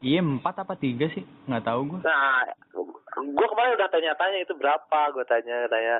Iya 0.00 0.20
empat 0.20 0.64
apa 0.64 0.76
tiga 0.76 1.08
sih? 1.12 1.24
Nggak 1.48 1.64
tahu 1.64 1.80
gue. 1.96 2.00
nah 2.04 2.44
gue 3.14 3.46
kemarin 3.46 3.76
udah 3.76 3.88
tanya-tanya 3.88 4.38
itu 4.40 4.52
berapa 4.56 5.00
gue 5.12 5.24
tanya 5.24 5.68
tanya 5.68 5.96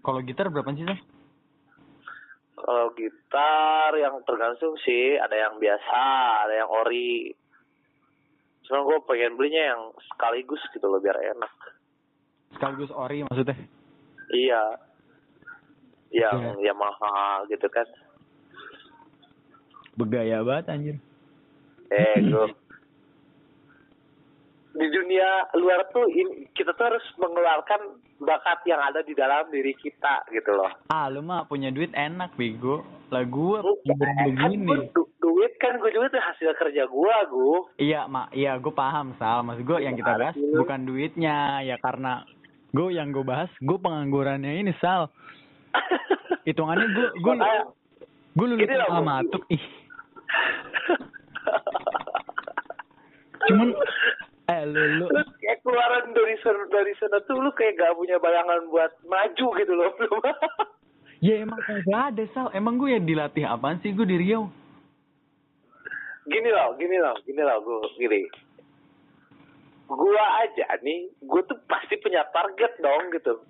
Kalau 0.00 0.20
gitar 0.24 0.48
berapa 0.48 0.70
sih 0.72 0.86
Sam? 0.88 0.98
Kalau 2.60 2.92
gitar 2.92 3.90
yang 3.96 4.20
tergantung 4.24 4.76
sih, 4.84 5.16
ada 5.16 5.32
yang 5.32 5.60
biasa, 5.60 6.02
ada 6.48 6.54
yang 6.60 6.70
ori. 6.72 7.32
Cuma 8.64 8.84
gue 8.84 8.98
pengen 9.08 9.36
belinya 9.36 9.76
yang 9.76 9.82
sekaligus 10.12 10.60
gitu 10.72 10.88
loh 10.88 11.00
biar 11.00 11.16
enak. 11.20 11.52
Sekaligus 12.56 12.92
ori 12.92 13.24
maksudnya. 13.24 13.56
Iya. 14.32 14.89
Yang 16.10 16.38
Iya. 16.58 16.68
Yamaha 16.68 17.18
gitu 17.46 17.66
kan. 17.66 17.86
Begaya 19.92 20.40
banget 20.40 20.66
anjir. 20.68 20.96
Eh, 21.88 22.16
gue 22.26 22.46
di 24.70 24.86
dunia 24.86 25.26
luar 25.52 25.82
tuh 25.90 26.06
kita 26.52 26.70
tuh 26.72 26.84
harus 26.86 27.02
mengeluarkan 27.16 27.80
bakat 28.18 28.62
yang 28.64 28.78
ada 28.80 29.02
di 29.02 29.12
dalam 29.12 29.50
diri 29.50 29.74
kita 29.74 30.22
gitu 30.30 30.50
loh. 30.52 30.70
Ah 30.86 31.10
lu 31.10 31.20
mah 31.20 31.42
punya 31.44 31.68
duit 31.68 31.90
enak 31.90 32.32
bego. 32.32 32.86
Lah 33.10 33.22
gue 33.22 33.58
belum 33.60 33.98
kan 33.98 34.14
begini. 34.24 34.64
gua 34.64 34.78
du- 34.94 35.10
duit 35.20 35.52
kan 35.58 35.74
gue 35.74 35.90
duit 35.90 36.08
tuh 36.08 36.22
hasil 36.22 36.54
kerja 36.54 36.86
gue 36.86 37.14
gue. 37.26 37.58
Iya 37.82 38.06
mak, 38.06 38.30
iya 38.30 38.54
gue 38.56 38.70
paham 38.70 39.10
Sal. 39.16 39.42
Maksud 39.42 39.64
gue 39.64 39.78
yang 39.80 39.98
kita 39.98 40.12
bahas 40.12 40.34
Aduh. 40.34 40.62
bukan 40.62 40.80
duitnya 40.86 41.36
ya 41.60 41.76
karena 41.76 42.22
gue 42.70 42.88
yang 42.90 43.10
gue 43.10 43.26
bahas 43.26 43.50
gue 43.58 43.76
penganggurannya 43.76 44.54
ini 44.56 44.70
Sal. 44.78 45.10
Hitungannya 46.48 46.86
gue 46.94 47.08
gue 47.20 47.34
gue 48.36 48.46
lulus 48.46 48.70
sama 48.70 49.02
matuk 49.02 49.42
ih. 49.50 49.60
Cuman 53.50 53.68
eh 54.50 54.62
lu 54.66 54.82
lu 54.98 55.06
lu 55.06 55.22
kayak 55.38 55.62
keluaran 55.62 56.10
dari 56.10 56.34
sana, 56.42 56.62
dari 56.70 56.92
sana 56.98 57.18
tuh 57.24 57.38
lu 57.38 57.50
kayak 57.54 57.78
gak 57.78 57.94
punya 57.94 58.18
bayangan 58.18 58.66
buat 58.68 58.92
maju 59.06 59.46
gitu 59.62 59.72
loh 59.78 59.90
belum 59.94 60.20
ya 61.26 61.34
emang 61.46 61.60
kagak 61.62 62.02
ada 62.14 62.24
Sal. 62.34 62.50
Emang 62.50 62.74
gue 62.80 62.98
ya 62.98 63.00
dilatih 63.00 63.46
apaan 63.46 63.78
sih 63.80 63.94
gue 63.94 64.06
di 64.06 64.18
Riau? 64.18 64.50
gini 66.30 66.48
loh 66.52 66.78
gini 66.78 66.96
loh 67.02 67.16
gini 67.26 67.42
loh 67.42 67.58
gue 67.58 67.78
gini 67.98 68.20
gua 69.90 70.26
aja 70.46 70.78
nih 70.78 71.10
gue 71.18 71.42
tuh 71.50 71.58
pasti 71.66 71.98
punya 71.98 72.22
target 72.30 72.72
dong 72.78 73.10
gitu 73.10 73.42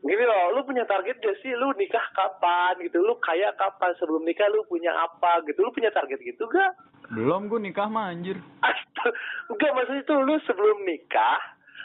gini 0.00 0.24
loh 0.24 0.56
lu 0.56 0.60
punya 0.64 0.88
target 0.88 1.20
gak 1.20 1.36
sih 1.44 1.52
lu 1.52 1.76
nikah 1.76 2.04
kapan 2.16 2.80
gitu 2.80 3.04
lu 3.04 3.12
kaya 3.20 3.52
kapan 3.60 3.92
sebelum 4.00 4.24
nikah 4.24 4.48
lu 4.48 4.64
punya 4.64 4.96
apa 4.96 5.44
gitu 5.44 5.60
lu 5.60 5.70
punya 5.72 5.92
target 5.92 6.20
gitu 6.24 6.48
gak 6.48 6.72
Belum 7.10 7.50
gue 7.50 7.58
nikah 7.58 7.90
mah 7.90 8.14
anjir. 8.14 8.38
Astaga, 8.70 9.10
enggak 9.50 9.70
maksudnya 9.74 10.02
itu 10.06 10.14
lu 10.14 10.34
sebelum 10.46 10.78
nikah 10.86 11.38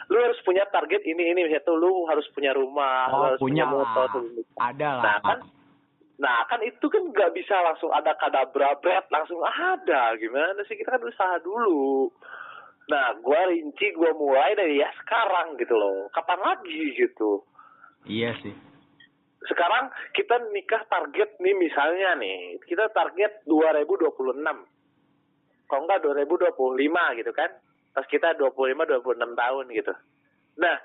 lu 0.06 0.22
harus 0.22 0.38
punya 0.46 0.62
target 0.70 1.02
ini 1.02 1.34
ini 1.34 1.50
misalnya 1.50 1.66
tuh 1.66 1.74
lu 1.82 2.06
harus 2.06 2.22
punya 2.30 2.54
rumah 2.54 3.10
lu 3.10 3.14
Oh 3.18 3.22
harus 3.26 3.40
punya 3.42 3.66
motor 3.66 4.06
lah. 4.06 4.10
sebelum 4.14 4.32
nikah. 4.38 4.60
Ada 4.70 4.88
lah. 4.94 5.02
Nah 5.02 5.16
kan, 5.18 5.38
nah 6.22 6.38
kan 6.46 6.60
itu 6.62 6.86
kan 6.86 7.02
nggak 7.10 7.34
bisa 7.34 7.58
langsung 7.58 7.90
ada 7.90 8.14
kadabra 8.14 8.78
bread 8.78 9.02
langsung 9.10 9.42
ada 9.42 10.14
gimana 10.14 10.62
sih 10.70 10.78
kita 10.78 10.94
kan 10.94 11.02
usaha 11.02 11.42
dulu. 11.42 12.06
Nah 12.86 13.18
gua 13.18 13.50
rinci 13.50 13.98
gua 13.98 14.14
mulai 14.14 14.54
dari 14.54 14.78
ya 14.78 14.94
sekarang 15.02 15.58
gitu 15.58 15.74
loh. 15.74 16.06
Kapan 16.14 16.38
lagi 16.38 16.94
gitu? 16.94 17.42
Iya 18.06 18.30
sih. 18.42 18.54
Sekarang 19.46 19.90
kita 20.14 20.42
nikah 20.50 20.82
target 20.90 21.38
nih 21.38 21.54
misalnya 21.54 22.18
nih 22.18 22.58
kita 22.66 22.90
target 22.90 23.42
2026. 23.46 24.42
Kalau 25.66 25.82
enggak 25.82 26.02
2025 26.02 27.18
gitu 27.18 27.32
kan? 27.34 27.50
Pas 27.94 28.06
kita 28.06 28.38
25 28.38 28.86
26 28.86 29.34
tahun 29.34 29.64
gitu. 29.74 29.94
Nah, 30.62 30.76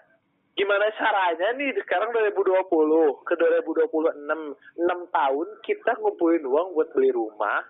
gimana 0.58 0.86
caranya 0.98 1.48
nih 1.58 1.74
sekarang 1.86 2.10
2020 2.14 3.26
ke 3.26 3.34
2026 3.38 4.18
6 4.18 5.18
tahun 5.18 5.48
kita 5.66 5.92
ngumpulin 6.02 6.44
uang 6.46 6.68
buat 6.74 6.90
beli 6.94 7.10
rumah, 7.14 7.66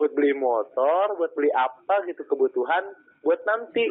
buat 0.00 0.12
beli 0.12 0.32
motor, 0.32 1.16
buat 1.20 1.32
beli 1.36 1.52
apa 1.52 2.04
gitu 2.08 2.24
kebutuhan 2.24 2.84
buat 3.24 3.40
nanti. 3.48 3.88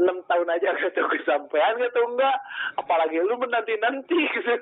6 0.00 0.08
tahun 0.24 0.48
aja 0.48 0.68
gak 0.78 0.92
tahu 0.92 1.08
kesampaian 1.10 1.76
gitu 1.76 2.00
enggak 2.06 2.36
apalagi 2.74 3.20
lu 3.20 3.36
menanti-nanti 3.36 4.18
gitu 4.30 4.54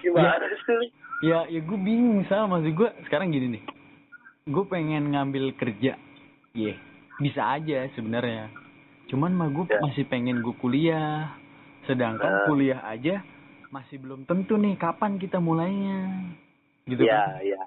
gimana 0.00 0.46
sih 0.62 0.90
Ya, 1.22 1.48
ya 1.48 1.56
gue 1.58 1.78
bingung 1.78 2.20
Sal. 2.26 2.44
Maksud 2.44 2.74
gue 2.74 2.90
sekarang 3.02 3.32
gini 3.32 3.56
nih. 3.56 3.62
Gue 4.44 4.66
pengen 4.66 5.08
ngambil 5.08 5.56
kerja. 5.56 5.96
Iya, 6.52 6.76
bisa 7.16 7.40
aja 7.50 7.88
sebenarnya. 7.90 8.52
Cuman 9.08 9.32
mah 9.32 9.48
gue 9.48 9.64
Ya. 9.66 9.80
masih 9.80 10.04
pengen 10.04 10.44
gue 10.44 10.52
kuliah. 10.54 11.32
Sedangkan 11.82 12.28
Nah. 12.28 12.44
kuliah 12.44 12.80
aja 12.84 13.24
masih 13.70 13.96
belum 13.98 14.28
tentu 14.28 14.54
nih 14.54 14.76
kapan 14.76 15.16
kita 15.16 15.40
mulainya. 15.40 16.28
Gitu 16.84 17.00
ya 17.02 17.24
kan. 17.24 17.40
ya 17.40 17.62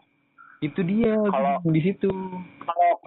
Itu 0.59 0.81
dia 0.81 1.17
Kalau- 1.17 1.63
di 1.65 1.81
situ. 1.81 2.13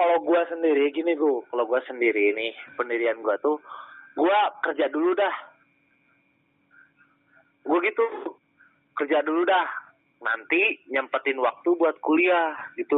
Kalau 0.01 0.17
gua 0.25 0.49
sendiri 0.49 0.89
gini 0.91 1.13
gua 1.13 1.45
kalau 1.53 1.69
gua 1.69 1.85
sendiri 1.85 2.33
nih 2.33 2.57
pendirian 2.75 3.21
gua 3.21 3.37
tuh 3.39 3.61
gua 4.17 4.49
kerja 4.65 4.89
dulu 4.89 5.13
dah. 5.13 5.35
Gua 7.63 7.79
gitu 7.85 8.05
kerja 8.97 9.21
dulu 9.21 9.45
dah. 9.45 9.69
Nanti 10.21 10.81
nyempetin 10.89 11.37
waktu 11.37 11.69
buat 11.77 12.01
kuliah 12.01 12.57
gitu 12.75 12.97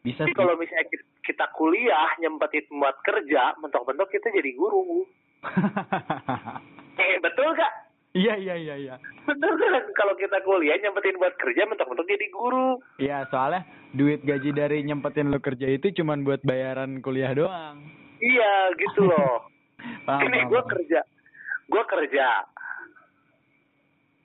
Bisa 0.00 0.24
tapi 0.24 0.32
sih. 0.32 0.38
kalau 0.38 0.54
misalnya 0.56 0.86
ki- 0.86 1.10
kita 1.22 1.46
kuliah 1.52 2.08
nyempetin 2.18 2.64
buat 2.72 2.96
kerja 3.04 3.54
mentok-mentok 3.60 4.08
kita 4.08 4.32
jadi 4.32 4.50
guru 4.56 5.04
eh 7.04 7.20
betul 7.20 7.52
gak 7.52 7.89
Iya, 8.10 8.34
iya, 8.42 8.54
iya, 8.58 8.74
iya. 8.74 8.94
betul 9.22 9.54
kan? 9.54 9.82
Kalau 9.94 10.18
kita 10.18 10.42
kuliah 10.42 10.74
nyempetin 10.82 11.14
buat 11.14 11.34
kerja 11.38 11.62
mentok-mentok 11.70 12.10
jadi 12.10 12.26
guru. 12.34 12.82
Iya, 12.98 13.30
soalnya 13.30 13.62
duit 13.94 14.26
gaji 14.26 14.50
dari 14.50 14.82
nyempetin 14.82 15.30
lo 15.30 15.38
kerja 15.38 15.70
itu 15.70 15.94
cuman 16.02 16.26
buat 16.26 16.42
bayaran 16.42 16.98
kuliah 17.06 17.30
doang. 17.30 17.78
iya 18.18 18.74
gitu 18.74 19.06
loh. 19.06 19.46
Paham, 20.06 20.26
ini 20.26 20.42
paham. 20.44 20.66
kerja. 20.66 21.00
Gua 21.70 21.84
kerja. 21.86 22.26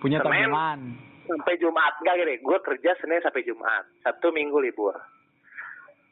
Punya 0.01 0.19
tabungan. 0.19 0.79
sampai 1.25 1.57
Jumat. 1.57 1.93
Enggak 2.01 2.15
gini. 2.21 2.35
Gue 2.43 2.59
kerja 2.61 2.93
Senin 3.01 3.23
sampai 3.23 3.41
Jumat. 3.41 3.87
Sabtu 4.05 4.29
Minggu 4.29 4.61
libur. 4.61 4.93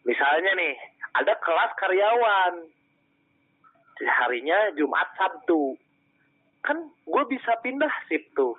Misalnya 0.07 0.55
nih 0.57 0.73
ada 1.13 1.38
kelas 1.38 1.71
karyawan. 1.77 2.53
Harinya 4.03 4.73
Jumat 4.73 5.05
Sabtu 5.13 5.77
kan 6.63 6.78
gue 6.88 7.23
bisa 7.28 7.60
pindah 7.60 7.91
shift 8.08 8.32
tuh. 8.34 8.56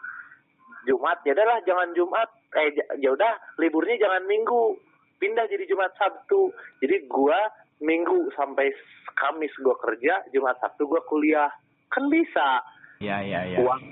Jumat 0.85 1.25
ya 1.25 1.33
udahlah 1.33 1.65
jangan 1.65 1.91
Jumat. 1.97 2.29
Eh 2.55 2.71
j- 2.77 2.91
ya 3.01 3.11
udah 3.17 3.33
liburnya 3.57 3.97
jangan 3.97 4.29
Minggu. 4.29 4.77
Pindah 5.17 5.49
jadi 5.49 5.65
Jumat 5.65 5.97
Sabtu. 5.97 6.53
Jadi 6.85 7.09
gue 7.09 7.39
Minggu 7.81 8.29
sampai 8.37 8.71
Kamis 9.17 9.53
gue 9.57 9.75
kerja 9.81 10.21
Jumat 10.31 10.61
Sabtu 10.61 10.85
gue 10.85 11.01
kuliah. 11.09 11.49
Kan 11.89 12.13
bisa. 12.13 12.61
Iya, 13.03 13.21
iya, 13.27 13.41
iya. 13.51 13.59
uang 13.59 13.83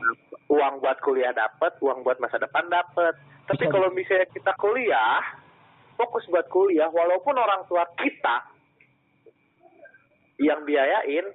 uang 0.46 0.74
buat 0.78 0.98
kuliah 1.02 1.34
dapat 1.34 1.74
uang 1.82 2.06
buat 2.06 2.22
masa 2.22 2.38
depan 2.38 2.70
dapat 2.70 3.16
tapi 3.44 3.66
Bisa. 3.66 3.72
kalau 3.74 3.88
misalnya 3.90 4.28
kita 4.30 4.52
kuliah 4.56 5.20
fokus 5.98 6.24
buat 6.30 6.46
kuliah 6.48 6.86
walaupun 6.88 7.34
orang 7.34 7.66
tua 7.66 7.82
kita 7.98 8.36
yang 10.40 10.62
biayain 10.64 11.26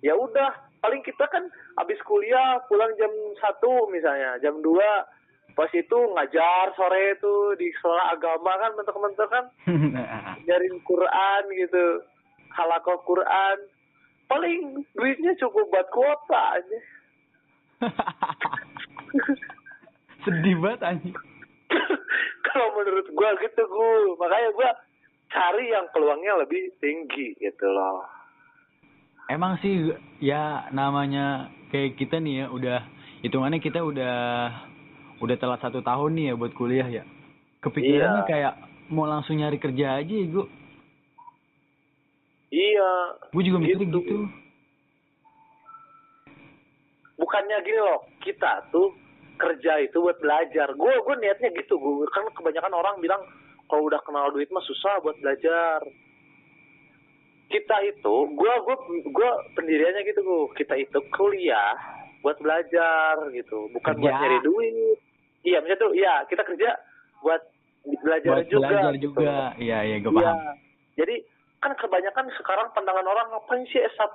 ya 0.00 0.14
udah 0.14 0.52
paling 0.84 1.00
kita 1.00 1.24
kan 1.32 1.48
habis 1.80 1.96
kuliah 2.04 2.60
pulang 2.68 2.92
jam 3.00 3.08
satu 3.40 3.88
misalnya 3.88 4.36
jam 4.44 4.60
2 4.60 4.68
pas 5.56 5.70
itu 5.72 5.98
ngajar 6.12 6.76
sore 6.76 7.16
itu 7.16 7.34
di 7.56 7.72
sekolah 7.78 8.12
agama 8.18 8.52
kan 8.58 8.74
mentok-mentok 8.74 9.28
kan. 9.30 9.44
Ngajarin 10.42 10.76
Quran 10.82 11.42
gitu 11.54 12.02
halakoh 12.52 12.98
Quran. 13.06 13.56
Paling 14.26 14.82
duitnya 14.98 15.32
cukup 15.38 15.70
buat 15.70 15.86
kuota 15.94 16.58
aja. 16.58 16.78
Sedih 20.26 20.58
banget 20.58 20.82
anjing. 20.82 21.16
kalau 22.50 22.68
menurut 22.74 23.06
gua 23.14 23.30
gitu 23.38 23.62
gua 23.70 24.18
makanya 24.18 24.50
gua 24.58 24.70
cari 25.30 25.70
yang 25.70 25.86
peluangnya 25.90 26.38
lebih 26.42 26.70
tinggi 26.78 27.34
gitu 27.38 27.66
loh 27.66 28.06
emang 29.26 29.56
sih 29.58 29.92
ya 30.18 30.68
namanya 30.70 31.48
kayak 31.68 31.96
kita 31.96 32.18
nih 32.18 32.44
ya 32.44 32.46
udah 32.48 32.78
hitungannya 33.20 33.58
kita 33.58 33.80
udah 33.80 34.16
udah 35.18 35.36
telat 35.38 35.60
satu 35.60 35.80
tahun 35.80 36.10
nih 36.14 36.24
ya 36.28 36.34
buat 36.34 36.52
kuliah 36.52 36.86
ya. 36.86 37.02
Kepikirannya 37.60 38.22
Iya. 38.22 38.28
kayak 38.28 38.54
mau 38.92 39.08
langsung 39.08 39.40
nyari 39.40 39.56
kerja 39.56 39.96
aja 39.96 40.12
ya 40.12 40.26
gue 40.28 40.46
iya. 42.50 42.90
Gue 43.32 43.42
juga 43.42 43.58
mikirnya 43.58 43.88
Gitu. 43.88 43.98
gitu. 43.98 44.18
Bukannya 47.14 47.56
gini 47.62 47.80
loh 47.80 48.04
kita 48.20 48.68
tuh 48.68 48.92
kerja 49.34 49.80
itu 49.80 49.96
buat 49.98 50.18
belajar. 50.18 50.74
Gue 50.74 50.92
gue 50.92 51.14
niatnya 51.16 51.48
gitu 51.54 51.78
gue 51.78 52.06
kan 52.10 52.26
kebanyakan 52.34 52.74
orang 52.74 52.96
bilang 53.00 53.22
kalau 53.66 53.88
udah 53.88 54.02
kenal 54.04 54.28
duit 54.28 54.50
mah 54.50 54.62
susah 54.62 55.00
buat 55.00 55.16
belajar 55.18 55.80
kita 57.46 57.76
itu 57.84 58.14
gue 58.30 58.54
gue 58.60 58.76
gue 59.04 59.30
pendiriannya 59.54 60.02
gitu 60.04 60.20
gue 60.20 60.40
kita 60.56 60.74
itu 60.74 60.98
kuliah 61.10 61.76
buat 62.20 62.36
belajar 62.38 63.20
gitu 63.30 63.68
bukan 63.70 63.94
buat 63.98 64.10
Kerja. 64.10 64.22
nyari 64.22 64.38
duit 64.40 64.98
iya 65.42 65.60
misalnya 65.60 65.80
tuh 65.80 65.92
iya 65.92 66.14
kita 66.24 66.42
kerja 66.42 66.68
buat 67.20 67.42
belajar 68.00 68.30
buat 68.32 68.46
juga 68.48 68.60
belajar 68.64 68.92
gitu. 68.94 69.02
juga 69.10 69.34
iya 69.56 69.78
iya 69.82 69.96
gue 69.98 70.10
Iya. 70.10 70.24
paham 70.24 70.56
Jadi 70.94 71.16
kan 71.58 71.72
kebanyakan 71.74 72.26
sekarang 72.36 72.70
pandangan 72.70 73.02
orang 73.02 73.26
ngapain 73.28 73.66
sih 73.66 73.82
S1 73.82 74.14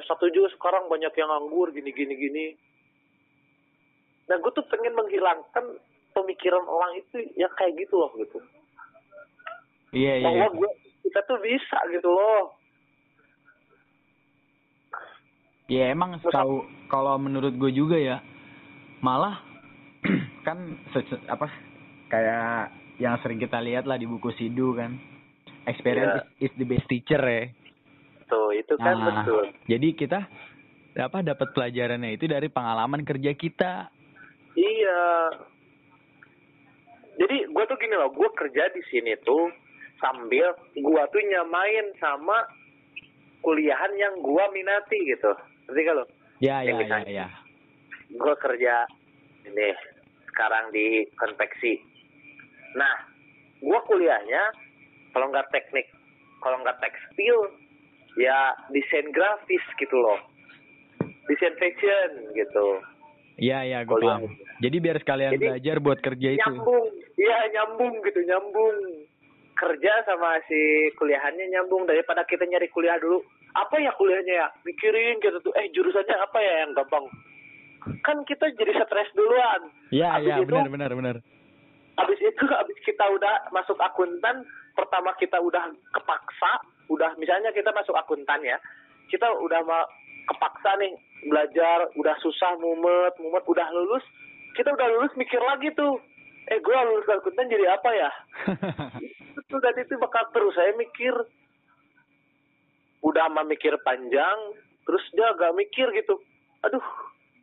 S1 0.00 0.20
juga 0.30 0.48
sekarang 0.50 0.88
banyak 0.88 1.12
yang 1.12 1.28
nganggur 1.28 1.68
gini 1.70 1.90
gini 1.90 2.14
gini. 2.14 2.46
Nah 4.24 4.38
gue 4.38 4.48
tuh 4.48 4.64
pengen 4.64 4.94
menghilangkan 4.94 5.76
pemikiran 6.10 6.64
orang 6.64 6.96
itu 6.96 7.20
ya 7.34 7.52
kayak 7.52 7.74
gitu 7.76 7.94
loh 7.94 8.08
gitu. 8.16 8.38
iya 9.92 10.18
iya 10.18 10.24
Bahwa 10.24 10.46
gue 10.56 10.70
kita 11.04 11.20
tuh 11.26 11.38
bisa 11.40 11.78
gitu 11.90 12.08
loh. 12.10 12.54
Ya 15.70 15.94
emang 15.94 16.18
tahu 16.18 16.66
kalau 16.90 17.14
menurut 17.14 17.54
gue 17.54 17.70
juga 17.70 17.94
ya 17.94 18.18
malah 19.00 19.38
kan 20.46 20.58
apa 21.30 21.46
kayak 22.10 22.74
yang 22.98 23.14
sering 23.22 23.38
kita 23.38 23.62
lihat 23.62 23.86
lah 23.86 23.96
di 23.96 24.04
buku 24.04 24.34
Sidu 24.34 24.74
kan 24.74 24.98
experience 25.70 26.26
is, 26.42 26.50
is 26.50 26.52
the 26.58 26.66
best 26.66 26.84
teacher 26.90 27.22
ya. 27.22 27.48
Tuh 28.26 28.50
itu 28.54 28.74
kan 28.76 28.98
Nah, 28.98 29.22
betul. 29.22 29.44
jadi 29.70 29.88
kita 29.94 30.20
apa 30.98 31.22
dapat 31.22 31.54
pelajarannya 31.54 32.18
itu 32.18 32.26
dari 32.26 32.50
pengalaman 32.50 33.06
kerja 33.06 33.30
kita. 33.38 33.94
Iya. 34.58 35.02
Jadi 37.20 37.36
gue 37.46 37.64
tuh 37.68 37.78
gini 37.78 37.94
loh, 37.94 38.10
gue 38.10 38.28
kerja 38.34 38.74
di 38.74 38.82
sini 38.90 39.14
tuh 39.22 39.52
sambil 40.00 40.56
gue 40.74 41.02
tuh 41.12 41.22
nyamain 41.28 41.86
sama 42.00 42.48
kuliahan 43.44 43.92
yang 43.96 44.14
gue 44.20 44.44
minati 44.52 44.98
gitu. 45.08 45.32
Ngerti 45.68 45.80
gak 45.86 45.96
lo? 45.96 46.04
Ya 46.40 46.64
ya 46.64 46.72
ya 46.80 46.98
ya. 47.04 47.28
gue 48.10 48.34
kerja 48.42 48.88
ini 49.46 49.68
sekarang 50.32 50.72
di 50.74 51.06
konveksi. 51.14 51.78
Nah, 52.74 53.06
gue 53.60 53.80
kuliahnya 53.86 54.42
kalau 55.12 55.30
nggak 55.30 55.46
teknik, 55.52 55.86
kalau 56.42 56.58
nggak 56.64 56.80
tekstil, 56.80 57.38
ya 58.18 58.56
desain 58.72 59.10
grafis 59.14 59.62
gitu 59.78 59.94
loh, 59.94 60.18
desain 61.28 61.54
fashion 61.60 62.34
gitu. 62.34 62.66
Iya 63.40 63.64
ya 63.64 63.78
gue 63.88 63.96
paham. 64.00 64.28
Jadi 64.60 64.76
biar 64.80 64.96
sekalian 65.00 65.32
Jadi, 65.36 65.46
belajar 65.48 65.76
buat 65.80 65.98
kerja 66.04 66.28
itu. 66.36 66.40
Nyambung, 66.44 66.86
iya 67.16 67.38
nyambung 67.56 67.94
gitu 68.04 68.20
nyambung. 68.28 68.76
Kerja 69.60 69.92
sama 70.02 70.40
si 70.48 70.56
kuliahannya 70.96 71.52
nyambung 71.52 71.84
daripada 71.84 72.24
kita 72.24 72.48
nyari 72.48 72.72
kuliah 72.72 72.96
dulu. 72.96 73.20
Apa 73.52 73.76
ya 73.76 73.92
kuliahnya 73.92 74.34
ya? 74.34 74.48
Pikirin 74.64 75.20
gitu 75.20 75.36
tuh. 75.38 75.52
Eh 75.52 75.68
jurusannya 75.68 76.16
apa 76.16 76.38
ya 76.40 76.64
yang 76.64 76.72
gampang? 76.72 77.04
Kan 78.00 78.24
kita 78.24 78.48
jadi 78.50 78.72
stres 78.74 79.12
duluan. 79.12 79.68
Iya 79.90 80.16
Habis 80.16 80.26
iya 80.26 80.36
itu- 80.40 80.48
benar 80.48 80.68
benar 80.68 80.90
benar. 80.94 81.16
Habis 81.96 82.16
itu 82.18 82.44
habis 82.48 82.78
kita 82.80 83.04
udah 83.04 83.52
masuk 83.52 83.76
akuntan, 83.76 84.40
pertama 84.72 85.12
kita 85.14 85.36
udah 85.36 85.68
kepaksa, 85.92 86.64
udah 86.88 87.12
misalnya 87.20 87.52
kita 87.52 87.68
masuk 87.70 87.92
akuntan 87.92 88.40
ya, 88.40 88.56
kita 89.06 89.28
udah 89.36 89.60
ma- 89.60 89.90
kepaksa 90.24 90.80
nih 90.80 90.96
belajar, 91.28 91.92
udah 91.92 92.16
susah 92.18 92.56
mumet, 92.56 93.12
mumet 93.20 93.44
udah 93.44 93.68
lulus, 93.70 94.00
kita 94.56 94.72
udah 94.72 94.88
lulus 94.88 95.12
mikir 95.12 95.44
lagi 95.44 95.68
tuh, 95.76 96.00
eh 96.48 96.56
gue 96.56 96.72
lulus 96.72 97.04
akuntan 97.04 97.52
jadi 97.52 97.68
apa 97.68 97.90
ya? 97.92 98.10
Itu 99.50 99.58
dan 99.58 99.74
itu 99.74 99.98
bakal 99.98 100.30
terus 100.30 100.54
saya 100.54 100.70
mikir, 100.78 101.10
udah 103.02 103.26
mah 103.34 103.42
mikir 103.42 103.74
panjang, 103.82 104.38
terus 104.86 105.02
dia 105.10 105.26
gak 105.34 105.58
mikir 105.58 105.90
gitu, 105.90 106.22
aduh, 106.62 106.86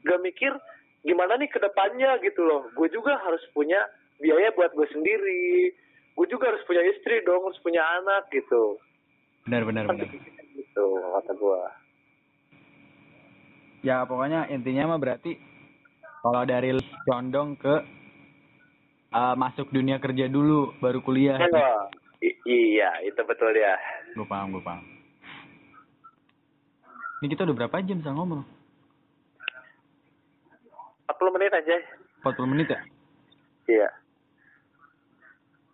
gak 0.08 0.24
mikir 0.24 0.56
gimana 1.04 1.36
nih 1.36 1.52
ke 1.52 1.60
depannya 1.60 2.16
gitu 2.24 2.48
loh. 2.48 2.72
Gue 2.80 2.88
juga 2.88 3.20
harus 3.20 3.44
punya 3.52 3.84
biaya 4.24 4.56
buat 4.56 4.72
gue 4.72 4.88
sendiri. 4.88 5.76
Gue 6.16 6.32
juga 6.32 6.56
harus 6.56 6.64
punya 6.64 6.80
istri 6.88 7.20
dong, 7.28 7.44
harus 7.44 7.60
punya 7.60 7.84
anak 8.00 8.32
gitu. 8.32 8.80
benar 9.44 9.64
benar 9.64 9.84
Kan 9.88 10.00
benar. 10.00 10.12
gitu 10.56 10.86
kata 11.12 11.32
gue. 11.36 11.62
Ya 13.84 14.04
pokoknya 14.08 14.48
intinya 14.52 14.96
mah 14.96 15.00
berarti 15.00 15.40
kalau 16.24 16.44
dari 16.44 16.76
condong 17.08 17.56
ke 17.56 17.97
eh, 19.14 19.36
masuk 19.38 19.72
dunia 19.72 19.98
kerja 20.02 20.28
dulu 20.28 20.76
baru 20.80 21.00
kuliah. 21.04 21.40
I- 22.18 22.40
iya, 22.50 22.90
itu 23.06 23.22
betul 23.24 23.54
ya. 23.54 23.78
Gue 24.18 24.26
paham, 24.26 24.58
gue 24.58 24.64
paham. 24.66 24.82
Ini 27.22 27.28
kita 27.34 27.46
udah 27.46 27.56
berapa 27.56 27.82
jam 27.82 28.02
sama 28.02 28.22
ngomong? 28.22 28.42
40 31.08 31.36
menit 31.38 31.52
aja. 31.54 31.78
40 32.22 32.52
menit 32.52 32.68
ya? 32.70 32.80
Iya. 33.68 33.90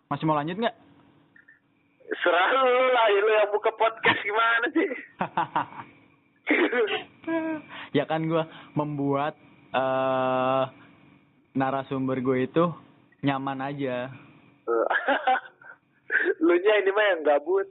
Masih 0.08 0.24
mau 0.24 0.36
lanjut 0.36 0.56
nggak? 0.56 0.76
Serah 2.20 2.48
lu 2.52 2.84
lah, 2.92 3.06
lu 3.12 3.32
yang 3.32 3.50
buka 3.52 3.70
podcast 3.74 4.20
gimana 4.20 4.66
sih? 4.72 4.88
ya 7.98 8.04
kan 8.04 8.28
gue 8.28 8.44
membuat 8.76 9.34
eh 9.74 10.64
narasumber 11.56 12.20
gue 12.20 12.46
itu 12.46 12.64
nyaman 13.24 13.58
aja. 13.64 14.12
lu 16.44 16.54
nya 16.60 16.74
ini 16.84 16.90
mah 16.92 17.06
yang 17.16 17.24
gabut. 17.24 17.66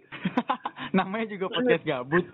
Namanya 0.97 1.25
juga 1.29 1.53
podcast 1.53 1.85
gabut. 1.85 2.25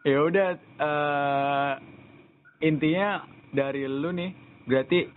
ya 0.00 0.16
udah 0.24 0.56
eh 0.56 1.72
intinya 2.64 3.20
dari 3.52 3.84
lu 3.84 4.16
nih 4.16 4.32
berarti 4.64 5.12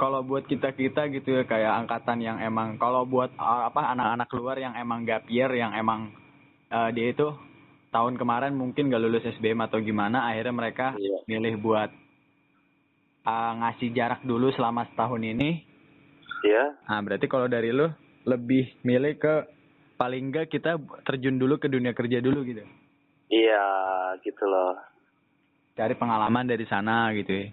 kalau 0.00 0.22
buat 0.24 0.46
kita 0.48 0.72
kita 0.72 1.10
gitu 1.12 1.42
ya 1.42 1.44
kayak 1.44 1.84
angkatan 1.84 2.22
yang 2.24 2.38
emang 2.40 2.80
kalau 2.80 3.04
buat 3.04 3.28
eh, 3.36 3.62
apa 3.68 3.92
anak-anak 3.92 4.28
luar 4.32 4.56
yang 4.56 4.72
emang 4.80 5.04
gap 5.04 5.28
year 5.28 5.52
yang 5.52 5.76
emang 5.76 6.08
eh, 6.72 6.88
dia 6.96 7.12
itu 7.12 7.28
tahun 7.88 8.14
kemarin 8.16 8.52
mungkin 8.52 8.92
gak 8.92 9.00
lulus 9.00 9.24
SBM 9.24 9.64
atau 9.64 9.80
gimana 9.80 10.28
akhirnya 10.28 10.54
mereka 10.54 10.86
Iya. 10.96 11.24
milih 11.26 11.60
buat 11.60 11.90
eh, 13.24 13.52
ngasih 13.60 13.88
jarak 13.92 14.20
dulu 14.22 14.52
selama 14.52 14.88
setahun 14.88 15.22
ini 15.22 15.68
Iya. 16.38 16.64
Nah, 16.86 17.02
berarti 17.02 17.26
kalau 17.26 17.50
dari 17.50 17.74
lu 17.74 17.90
lebih 18.22 18.78
milih 18.86 19.18
ke 19.18 19.34
paling 19.98 20.30
enggak 20.30 20.46
kita 20.46 20.78
terjun 21.02 21.34
dulu 21.34 21.58
ke 21.58 21.66
dunia 21.66 21.90
kerja 21.90 22.22
dulu 22.22 22.46
gitu. 22.46 22.62
Iya, 23.26 23.66
gitu 24.22 24.44
loh. 24.46 24.78
Cari 25.74 25.98
pengalaman 25.98 26.46
dari 26.46 26.62
sana 26.70 27.10
gitu 27.14 27.30
ya. 27.34 27.46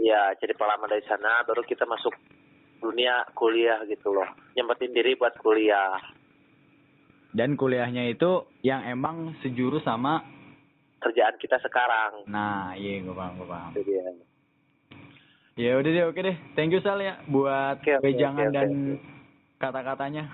Iya, 0.00 0.22
jadi 0.40 0.56
pengalaman 0.56 0.88
dari 0.88 1.04
sana 1.04 1.44
baru 1.44 1.60
kita 1.60 1.84
masuk 1.84 2.16
dunia 2.80 3.28
kuliah 3.36 3.84
gitu 3.84 4.16
loh. 4.16 4.24
Nyempetin 4.56 4.96
diri 4.96 5.12
buat 5.20 5.36
kuliah. 5.36 6.00
Dan 7.30 7.54
kuliahnya 7.54 8.10
itu 8.10 8.46
yang 8.66 8.82
emang 8.86 9.38
sejurus 9.42 9.86
sama 9.86 10.22
Kerjaan 11.00 11.40
kita 11.40 11.56
sekarang. 11.64 12.28
nah, 12.28 12.76
iya 12.76 13.00
gue 13.00 13.16
paham, 13.16 13.40
gue 13.40 13.48
paham. 13.48 13.72
Dia. 13.72 14.12
Ya 15.56 15.72
udah 15.80 15.90
deh, 15.92 16.04
oke 16.04 16.20
deh. 16.20 16.36
Thank 16.52 16.76
you 16.76 16.84
Sal 16.84 17.00
ya 17.00 17.24
buat 17.24 17.80
wejangan 18.04 18.48
oke, 18.48 18.52
oke, 18.52 18.56
dan 18.60 18.70
kata-katanya. 19.56 20.28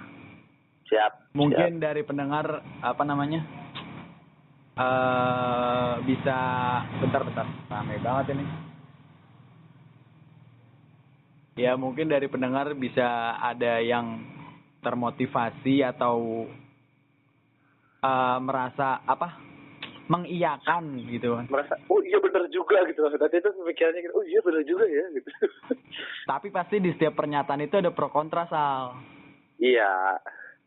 Siap. 0.90 1.34
Mungkin 1.38 1.78
dari 1.78 2.02
pendengar 2.02 2.66
apa 2.82 3.02
namanya? 3.06 3.46
eh 4.76 5.92
bisa 6.04 6.36
bentar-bentar. 7.00 7.46
Rame 7.70 7.96
banget 8.02 8.36
ini. 8.36 8.44
Ya 11.56 11.72
mungkin 11.78 12.12
dari 12.12 12.28
pendengar 12.28 12.76
bisa 12.76 13.38
ada 13.40 13.80
yang 13.80 14.20
termotivasi 14.84 15.80
atau 15.80 16.44
eh 18.06 18.38
merasa 18.38 19.02
apa? 19.02 19.28
mengiyakan 20.06 21.02
gitu. 21.10 21.34
Merasa, 21.50 21.74
oh 21.90 21.98
iya 21.98 22.22
bener 22.22 22.46
juga 22.54 22.78
gitu. 22.86 23.10
Nanti 23.10 23.42
itu 23.42 23.50
pemikirannya 23.50 24.06
gitu, 24.06 24.14
oh 24.14 24.22
iya 24.22 24.38
bener 24.38 24.62
juga 24.62 24.86
ya 24.86 25.02
gitu. 25.10 25.26
Tapi 26.30 26.54
pasti 26.54 26.78
di 26.78 26.94
setiap 26.94 27.18
pernyataan 27.18 27.66
itu 27.66 27.74
ada 27.82 27.90
pro 27.90 28.06
kontra 28.14 28.46
Sal. 28.46 28.94
iya. 29.58 30.14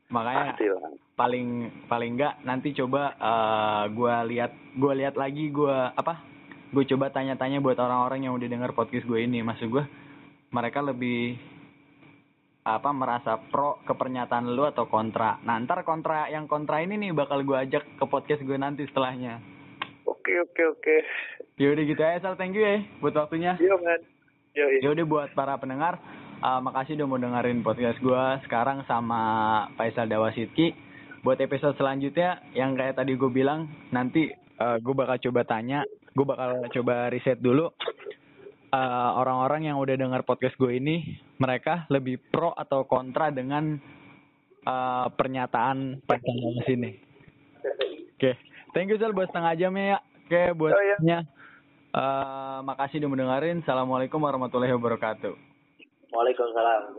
makanya 0.09 0.57
Pasti 0.57 0.65
lah. 0.65 0.91
paling 1.13 1.47
paling 1.85 2.17
enggak 2.17 2.41
nanti 2.41 2.73
coba 2.73 3.13
eh 3.13 3.83
gua 3.93 4.25
lihat 4.25 4.51
gua 4.73 4.97
lihat 4.97 5.13
lagi 5.13 5.53
gua 5.53 5.93
apa 5.93 6.17
gue 6.69 6.85
coba 6.85 7.09
tanya-tanya 7.09 7.61
buat 7.65 7.77
orang-orang 7.81 8.29
yang 8.29 8.33
udah 8.37 8.45
denger 8.45 8.71
podcast 8.77 9.05
gue 9.09 9.25
ini 9.25 9.41
maksud 9.41 9.73
gue 9.73 9.85
mereka 10.53 10.85
lebih 10.85 11.33
apa 12.78 12.93
merasa 12.93 13.41
pro 13.49 13.82
ke 13.82 13.93
pernyataan 13.97 14.51
lu 14.53 14.67
atau 14.70 14.86
kontra? 14.86 15.41
Nah 15.41 15.57
ntar 15.63 15.82
kontra 15.82 16.30
yang 16.30 16.45
kontra 16.45 16.84
ini 16.84 16.99
nih 17.01 17.15
bakal 17.15 17.41
gue 17.41 17.57
ajak 17.57 17.97
ke 17.97 18.05
podcast 18.05 18.45
gue 18.45 18.57
nanti 18.59 18.86
setelahnya. 18.86 19.41
Oke 20.05 20.38
oke 20.43 20.61
oke. 20.78 20.95
yaudah 21.59 21.84
gitu 21.84 21.99
ya 21.99 22.22
Sal. 22.22 22.38
Thank 22.38 22.55
you 22.55 22.63
ya 22.63 22.84
buat 23.01 23.15
waktunya. 23.17 23.57
Yo 23.57 23.80
man. 23.82 24.01
Yo 24.53 24.65
ya 24.82 24.89
udah 24.93 25.05
buat 25.09 25.30
para 25.34 25.57
pendengar 25.57 25.97
uh, 26.45 26.61
makasih 26.61 26.99
udah 26.99 27.07
mau 27.09 27.20
dengerin 27.20 27.65
podcast 27.65 27.99
gua 28.03 28.38
sekarang 28.45 28.86
sama 28.86 29.22
Faisal 29.80 30.05
Dawasitki. 30.05 30.76
Buat 31.20 31.43
episode 31.43 31.76
selanjutnya 31.76 32.39
yang 32.55 32.80
kayak 32.80 32.95
tadi 32.95 33.20
gue 33.20 33.28
bilang 33.28 33.67
nanti 33.91 34.32
uh, 34.59 34.78
gue 34.80 34.93
bakal 34.95 35.20
coba 35.20 35.41
tanya 35.47 35.84
gue 36.13 36.26
bakal 36.28 36.67
coba 36.72 37.07
riset 37.11 37.39
dulu 37.39 37.72
uh, 38.74 39.11
orang-orang 39.15 39.72
yang 39.72 39.78
udah 39.80 39.95
dengar 39.95 40.22
podcast 40.28 40.55
gue 40.59 40.78
ini 40.78 41.17
mereka 41.39 41.87
lebih 41.89 42.19
pro 42.29 42.51
atau 42.53 42.85
kontra 42.85 43.31
dengan 43.31 43.79
uh, 44.67 45.07
pernyataan 45.15 46.03
Faisal 46.05 46.59
sini 46.67 46.91
oke 48.19 48.31
thank 48.75 48.91
you 48.91 48.99
Sal 48.99 49.15
buat 49.15 49.31
setengah 49.31 49.55
jamnya 49.55 49.85
ya 49.95 49.99
oke 50.03 50.41
buat 50.59 50.73
Oh, 50.75 50.83
iya. 50.83 51.19
Uh, 51.89 52.61
makasih 52.69 53.01
udah 53.01 53.09
mendengarin. 53.09 53.65
Assalamualaikum 53.65 54.21
warahmatullahi 54.21 54.77
wabarakatuh. 54.77 55.33
Waalaikumsalam. 56.13 56.93